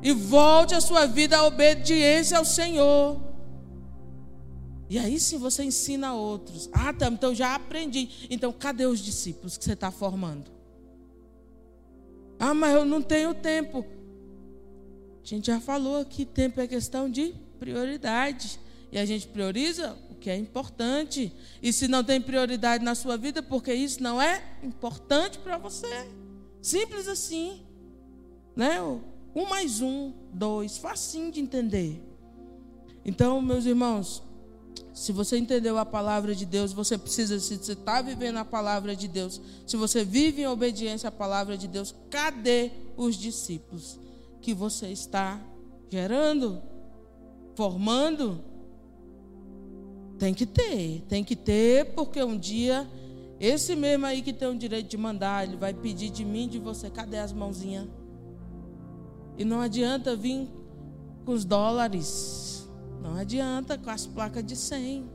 e 0.03 0.11
volte 0.11 0.76
a 0.76 0.82
sua 0.82 1.07
vida 1.07 1.38
à 1.38 1.43
obediência 1.43 2.38
ao 2.38 2.45
Senhor. 2.45 3.20
E 4.89 4.97
aí 4.99 5.20
sim 5.20 5.39
você 5.39 5.63
ensina 5.63 6.09
a 6.09 6.13
outros. 6.13 6.70
Ah, 6.72 6.93
tá, 6.93 7.07
então 7.07 7.34
já 7.34 7.55
aprendi. 7.55 8.28
Então 8.30 8.53
cadê 8.53 8.86
os 8.86 8.99
discípulos 8.99 9.57
que 9.57 9.63
você 9.63 9.74
está 9.74 9.89
formando? 9.89 10.51
Ah, 12.39 12.53
mas 12.53 12.76
eu 12.76 12.86
não 12.86 13.01
tenho 13.01 13.34
tempo. 13.34 13.84
A 15.28 15.30
gente 15.30 15.47
já 15.47 15.59
falou 15.59 15.97
aqui, 15.97 16.23
tempo 16.23 16.61
é 16.61 16.65
questão 16.65 17.09
de 17.09 17.36
prioridade. 17.59 18.57
E 18.89 18.97
a 18.97 19.05
gente 19.05 19.28
prioriza 19.28 19.93
o 20.09 20.15
que 20.15 20.30
é 20.30 20.38
importante. 20.38 21.34
E 21.61 21.73
se 21.73 21.86
não 21.89 22.01
tem 22.01 22.21
prioridade 22.21 22.82
na 22.82 22.95
sua 22.95 23.17
vida, 23.17 23.43
porque 23.43 23.73
isso 23.73 24.01
não 24.01 24.21
é 24.21 24.41
importante 24.63 25.38
para 25.39 25.57
você. 25.57 26.07
Simples 26.61 27.09
assim. 27.09 27.61
Né? 28.55 28.80
Um 29.36 29.49
mais 29.49 29.82
um, 29.82 30.13
dois, 30.32 30.78
facinho 30.78 31.30
de 31.30 31.41
entender. 31.41 32.01
Então, 33.03 33.41
meus 33.41 33.65
irmãos, 33.65 34.23
se 34.93 35.11
você 35.11 35.38
entendeu 35.38 35.78
a 35.78 35.86
palavra 35.86 36.34
de 36.34 36.45
Deus, 36.45 36.71
você 36.71 36.97
precisa, 36.97 37.38
se 37.38 37.57
você 37.57 37.73
está 37.73 38.01
vivendo 38.01 38.38
a 38.38 38.45
palavra 38.45 38.95
de 38.95 39.09
Deus, 39.09 39.41
se 39.65 39.75
você 39.75 40.05
vive 40.05 40.43
em 40.43 40.47
obediência 40.47 41.09
à 41.09 41.11
palavra 41.11 41.57
de 41.57 41.67
Deus, 41.67 41.93
cadê 42.09 42.71
os 42.95 43.17
discípulos 43.17 44.07
que 44.41 44.53
você 44.53 44.88
está 44.88 45.39
gerando, 45.89 46.61
formando? 47.55 48.41
Tem 50.17 50.33
que 50.33 50.45
ter, 50.45 51.03
tem 51.07 51.23
que 51.23 51.35
ter, 51.35 51.93
porque 51.93 52.23
um 52.23 52.38
dia, 52.38 52.88
esse 53.39 53.75
mesmo 53.75 54.05
aí 54.05 54.21
que 54.21 54.33
tem 54.33 54.47
o 54.47 54.57
direito 54.57 54.89
de 54.89 54.97
mandar, 54.97 55.47
ele 55.47 55.57
vai 55.57 55.73
pedir 55.73 56.09
de 56.09 56.25
mim, 56.25 56.47
de 56.47 56.59
você, 56.59 56.89
cadê 56.89 57.17
as 57.17 57.31
mãozinhas? 57.31 57.88
E 59.38 59.45
não 59.45 59.61
adianta 59.61 60.15
vir 60.15 60.49
com 61.23 61.31
os 61.33 61.45
dólares 61.45 62.57
não 63.07 63.15
adianta 63.15 63.77
com 63.77 63.89
as 63.89 64.05
placas 64.05 64.43
de 64.43 64.55
100. 64.55 65.09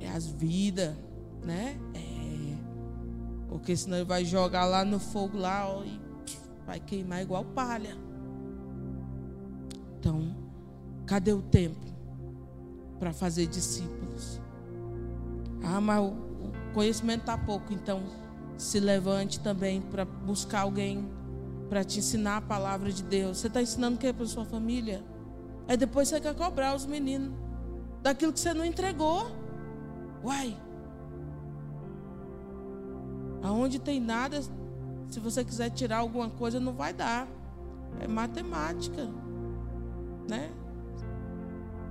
É 0.00 0.08
as 0.08 0.26
vidas, 0.26 0.94
né? 1.42 1.78
É. 1.94 2.56
Porque 3.48 3.74
senão 3.74 3.96
ele 3.96 4.04
vai 4.04 4.26
jogar 4.26 4.66
lá 4.66 4.84
no 4.84 4.98
fogo 4.98 5.38
lá 5.38 5.66
ó, 5.66 5.82
e 5.84 5.98
vai 6.66 6.80
queimar 6.80 7.22
igual 7.22 7.44
palha. 7.44 7.96
Então, 9.98 10.36
cadê 11.06 11.32
o 11.32 11.40
tempo 11.40 11.86
para 12.98 13.12
fazer 13.12 13.46
discípulos? 13.46 14.40
Ah, 15.62 15.80
mas 15.80 16.00
o 16.00 16.12
conhecimento 16.74 17.20
está 17.20 17.38
pouco, 17.38 17.72
então 17.72 18.02
se 18.58 18.80
levante 18.80 19.40
também 19.40 19.80
para 19.80 20.04
buscar 20.04 20.62
alguém 20.62 21.08
para 21.68 21.84
te 21.84 21.98
ensinar 21.98 22.38
a 22.38 22.40
palavra 22.40 22.92
de 22.92 23.02
Deus. 23.02 23.38
Você 23.38 23.48
está 23.48 23.60
ensinando 23.60 23.96
o 23.96 23.98
que 23.98 24.12
para 24.12 24.26
sua 24.26 24.44
família? 24.44 25.04
Aí 25.68 25.76
depois 25.76 26.08
você 26.08 26.20
quer 26.20 26.34
cobrar 26.34 26.74
os 26.74 26.86
meninos 26.86 27.32
daquilo 28.02 28.32
que 28.32 28.40
você 28.40 28.54
não 28.54 28.64
entregou. 28.64 29.26
Uai. 30.24 30.56
Aonde 33.42 33.78
tem 33.78 34.00
nada, 34.00 34.40
se 35.10 35.20
você 35.20 35.44
quiser 35.44 35.70
tirar 35.70 35.98
alguma 35.98 36.28
coisa, 36.28 36.58
não 36.60 36.72
vai 36.72 36.92
dar. 36.92 37.26
É 38.00 38.06
matemática. 38.06 39.08
Né? 40.28 40.50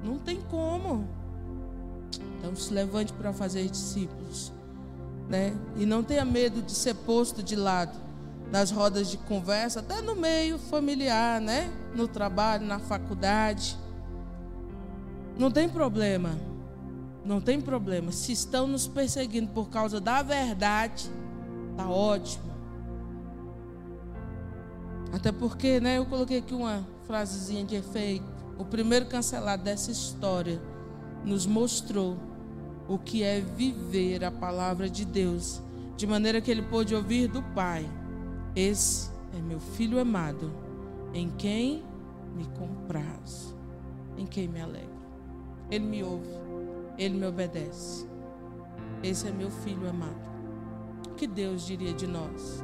Não 0.03 0.20
tem 0.20 0.41
como. 0.41 1.07
Então 2.38 2.55
se 2.55 2.74
levante 2.74 3.13
para 3.13 3.34
fazer 3.34 3.68
discípulos. 3.70 4.51
Né? 5.30 5.55
E 5.76 5.86
não 5.86 6.03
tenha 6.03 6.24
medo 6.24 6.61
de 6.61 6.74
ser 6.74 6.93
posto 6.93 7.41
de 7.41 7.55
lado 7.55 8.05
nas 8.51 8.70
rodas 8.70 9.09
de 9.09 9.18
conversa, 9.18 9.80
até 9.80 10.01
no 10.01 10.16
meio 10.16 10.59
familiar, 10.59 11.41
né? 11.41 11.72
No 11.95 12.07
trabalho, 12.07 12.66
na 12.66 12.80
faculdade. 12.80 13.78
Não 15.38 15.49
tem 15.49 15.68
problema. 15.68 16.38
Não 17.26 17.41
tem 17.41 17.59
problema. 17.59 18.11
Se 18.11 18.32
estão 18.32 18.68
nos 18.68 18.88
perseguindo 18.88 19.51
por 19.51 19.70
causa 19.70 19.99
da 19.99 20.22
verdade, 20.22 21.09
tá 21.76 21.89
ótimo. 21.89 22.55
Até 25.16 25.32
porque, 25.32 25.80
né, 25.80 25.97
eu 25.97 26.05
coloquei 26.05 26.39
aqui 26.39 26.53
uma 26.53 26.86
frasezinha 27.07 27.66
de 27.66 27.76
efeito. 27.76 28.26
O 28.59 28.66
primeiro 28.66 29.07
cancelado 29.07 29.63
dessa 29.63 29.89
história 29.89 30.61
nos 31.24 31.45
mostrou 31.45 32.18
o 32.88 32.99
que 32.99 33.24
é 33.24 33.39
viver 33.39 34.24
a 34.24 34.30
palavra 34.30 34.88
de 34.89 35.05
Deus, 35.05 35.61
de 35.97 36.05
maneira 36.05 36.39
que 36.39 36.51
ele 36.51 36.61
pôde 36.61 36.93
ouvir 36.93 37.28
do 37.28 37.41
Pai 37.41 37.89
esse 38.55 39.11
é 39.38 39.41
meu 39.41 39.59
filho 39.59 39.99
amado, 39.99 40.49
em 41.13 41.30
quem 41.30 41.84
me 42.34 42.45
compraz, 42.57 43.53
em 44.18 44.26
quem 44.26 44.47
me 44.47 44.61
alegro. 44.61 44.95
Ele 45.70 45.86
me 45.86 46.01
ouve, 46.01 46.30
ele 46.97 47.18
me 47.18 47.26
obedece. 47.26 48.07
Esse 49.03 49.28
é 49.28 49.32
meu 49.32 49.51
filho 49.51 49.89
amado. 49.89 50.16
O 51.09 51.16
que 51.16 51.28
Deus 51.28 51.66
diria 51.66 51.93
de 51.93 52.07
nós? 52.07 52.63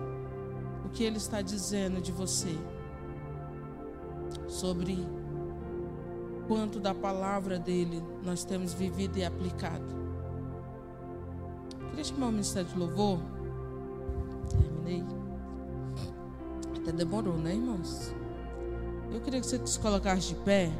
O 0.86 0.90
que 0.90 1.04
Ele 1.04 1.18
está 1.18 1.42
dizendo 1.42 2.02
de 2.02 2.12
você? 2.12 2.58
Sobre 4.48 5.06
quanto 6.48 6.80
da 6.80 6.94
palavra 6.94 7.58
dele 7.58 8.04
nós 8.24 8.44
temos 8.44 8.74
vivido 8.74 9.18
e 9.18 9.24
aplicado. 9.24 10.02
Queria 11.90 12.04
chamar 12.04 12.28
o 12.28 12.32
Ministério 12.32 12.70
de 12.70 12.78
Louvor. 12.78 13.20
Terminei. 14.50 15.04
Até 16.78 16.92
demorou, 16.92 17.38
né, 17.38 17.54
irmãos? 17.54 18.14
Eu 19.14 19.20
queria 19.20 19.40
que 19.40 19.46
você 19.46 19.60
se 19.66 19.80
colocasse 19.80 20.30
de 20.30 20.36
pé. 20.36 20.72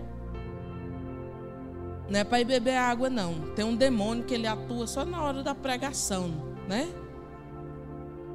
Não 2.10 2.20
é 2.20 2.24
para 2.24 2.42
ir 2.42 2.46
beber 2.46 2.76
água, 2.76 3.10
não. 3.10 3.54
Tem 3.56 3.64
um 3.64 3.76
demônio 3.76 4.24
que 4.26 4.34
ele 4.34 4.48
atua 4.48 4.88
só 4.88 5.06
na 5.06 5.24
hora 5.24 5.44
da 5.44 5.56
pregação, 5.56 6.30
né? 6.68 6.90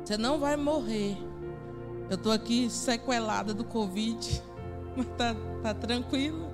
Você 0.05 0.17
não 0.17 0.39
vai 0.39 0.57
morrer. 0.57 1.19
Eu 2.09 2.17
estou 2.17 2.33
aqui 2.33 2.71
sequelada 2.71 3.53
do 3.53 3.65
Covid, 3.65 4.43
mas 4.97 5.07
tá, 5.17 5.35
tá 5.63 5.75
tranquilo. 5.75 6.47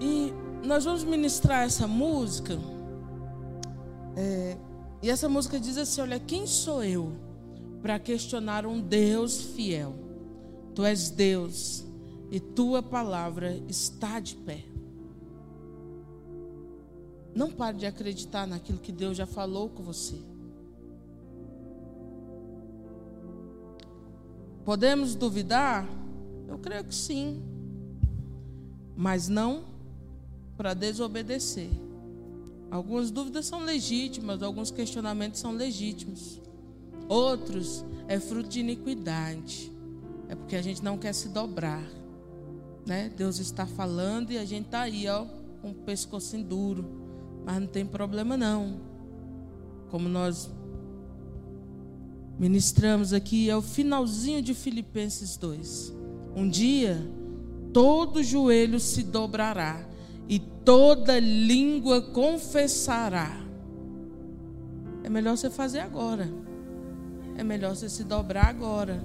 E 0.00 0.32
nós 0.64 0.84
vamos 0.84 1.04
ministrar 1.04 1.64
essa 1.64 1.86
música. 1.86 2.58
É, 4.16 4.56
e 5.02 5.10
essa 5.10 5.28
música 5.28 5.58
diz 5.58 5.76
assim: 5.76 6.00
Olha, 6.00 6.18
quem 6.18 6.46
sou 6.46 6.82
eu? 6.82 7.28
para 7.80 7.98
questionar 7.98 8.66
um 8.66 8.80
Deus 8.80 9.40
fiel. 9.40 9.94
Tu 10.74 10.84
és 10.84 11.10
Deus 11.10 11.84
e 12.30 12.38
tua 12.38 12.82
palavra 12.82 13.56
está 13.68 14.20
de 14.20 14.36
pé. 14.36 14.64
Não 17.34 17.50
pare 17.50 17.78
de 17.78 17.86
acreditar 17.86 18.46
naquilo 18.46 18.78
que 18.78 18.92
Deus 18.92 19.16
já 19.16 19.26
falou 19.26 19.68
com 19.68 19.82
você. 19.82 20.16
Podemos 24.68 25.14
duvidar? 25.14 25.88
Eu 26.46 26.58
creio 26.58 26.84
que 26.84 26.94
sim. 26.94 27.42
Mas 28.94 29.26
não 29.26 29.64
para 30.58 30.74
desobedecer. 30.74 31.70
Algumas 32.70 33.10
dúvidas 33.10 33.46
são 33.46 33.60
legítimas, 33.60 34.42
alguns 34.42 34.70
questionamentos 34.70 35.40
são 35.40 35.52
legítimos. 35.52 36.38
Outros 37.08 37.82
é 38.08 38.20
fruto 38.20 38.50
de 38.50 38.60
iniquidade. 38.60 39.72
É 40.28 40.34
porque 40.34 40.54
a 40.54 40.60
gente 40.60 40.84
não 40.84 40.98
quer 40.98 41.14
se 41.14 41.30
dobrar. 41.30 41.88
Né? 42.84 43.10
Deus 43.16 43.38
está 43.38 43.64
falando 43.64 44.32
e 44.32 44.36
a 44.36 44.44
gente 44.44 44.66
está 44.66 44.82
aí, 44.82 45.08
ó, 45.08 45.24
com 45.62 45.70
o 45.70 45.74
pescoço 45.74 46.36
duro. 46.44 46.84
Mas 47.42 47.58
não 47.58 47.66
tem 47.66 47.86
problema 47.86 48.36
não. 48.36 48.82
Como 49.90 50.10
nós 50.10 50.50
ministramos 52.38 53.12
aqui, 53.12 53.50
é 53.50 53.56
o 53.56 53.62
finalzinho 53.62 54.40
de 54.40 54.54
Filipenses 54.54 55.36
2. 55.36 55.94
Um 56.36 56.48
dia, 56.48 56.98
todo 57.72 58.22
joelho 58.22 58.78
se 58.78 59.02
dobrará 59.02 59.86
e 60.28 60.38
toda 60.38 61.18
língua 61.18 62.00
confessará. 62.00 63.44
É 65.02 65.10
melhor 65.10 65.36
você 65.36 65.50
fazer 65.50 65.80
agora 65.80 66.28
é 67.38 67.44
melhor 67.44 67.74
você 67.74 67.88
se 67.88 68.02
dobrar 68.02 68.46
agora. 68.46 69.00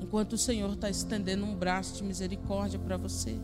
Enquanto 0.00 0.34
o 0.34 0.38
Senhor 0.38 0.74
está 0.74 0.90
estendendo 0.90 1.44
um 1.44 1.54
braço 1.54 1.96
de 1.96 2.04
misericórdia 2.04 2.78
para 2.78 2.98
você. 2.98 3.40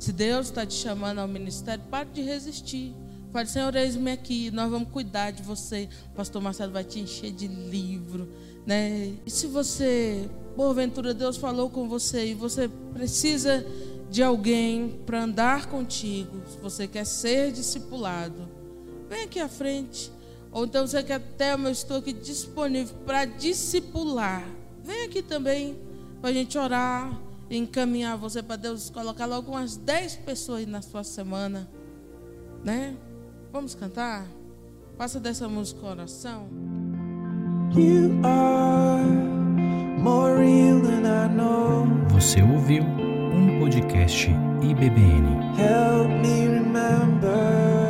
Se 0.00 0.12
Deus 0.12 0.48
está 0.48 0.66
te 0.66 0.74
chamando 0.74 1.20
ao 1.20 1.28
ministério, 1.28 1.84
pare 1.88 2.10
de 2.10 2.22
resistir. 2.22 2.94
Fale, 3.30 3.46
Senhor, 3.46 3.74
eis-me 3.76 4.10
aqui, 4.10 4.50
nós 4.50 4.70
vamos 4.70 4.88
cuidar 4.90 5.32
de 5.32 5.42
você. 5.42 5.88
O 6.12 6.16
pastor 6.16 6.40
Marcelo 6.40 6.72
vai 6.72 6.82
te 6.82 6.98
encher 6.98 7.30
de 7.30 7.46
livro, 7.46 8.26
né? 8.66 9.12
E 9.26 9.30
se 9.30 9.46
você, 9.46 10.28
porventura, 10.56 11.12
Deus 11.12 11.36
falou 11.36 11.68
com 11.68 11.86
você 11.88 12.28
e 12.28 12.34
você 12.34 12.68
precisa 12.94 13.66
de 14.10 14.22
alguém 14.22 14.98
para 15.04 15.24
andar 15.24 15.66
contigo, 15.66 16.40
se 16.48 16.56
você 16.58 16.88
quer 16.88 17.04
ser 17.04 17.52
discipulado, 17.52 18.48
vem 19.10 19.24
aqui 19.24 19.38
à 19.38 19.48
frente. 19.48 20.10
Ou 20.50 20.64
então 20.64 20.86
você 20.86 21.02
quer 21.02 21.16
até, 21.16 21.52
eu 21.52 21.68
estou 21.68 21.98
aqui 21.98 22.14
disponível 22.14 22.96
para 23.04 23.26
discipular. 23.26 24.48
Vem 24.82 25.04
aqui 25.04 25.20
também 25.20 25.78
para 26.22 26.30
a 26.30 26.32
gente 26.32 26.56
orar, 26.56 27.20
encaminhar 27.50 28.16
você 28.16 28.42
para 28.42 28.56
Deus, 28.56 28.88
colocar 28.88 29.26
logo 29.26 29.52
umas 29.52 29.76
10 29.76 30.16
pessoas 30.16 30.66
na 30.66 30.80
sua 30.80 31.04
semana, 31.04 31.68
né? 32.64 32.96
Vamos 33.52 33.74
cantar? 33.74 34.26
Passa 34.96 35.18
dessa 35.18 35.48
música 35.48 35.86
oração. 35.86 36.48
You 37.74 38.20
are 38.24 39.04
more 39.98 40.36
real 40.36 40.80
than 40.80 41.06
I 41.06 41.28
know. 41.28 41.86
Você 42.10 42.42
ouviu 42.42 42.82
um 42.82 43.60
podcast 43.60 44.28
IBBN. 44.62 45.38
Help 45.56 46.08
me 46.20 46.46
remember 46.48 47.87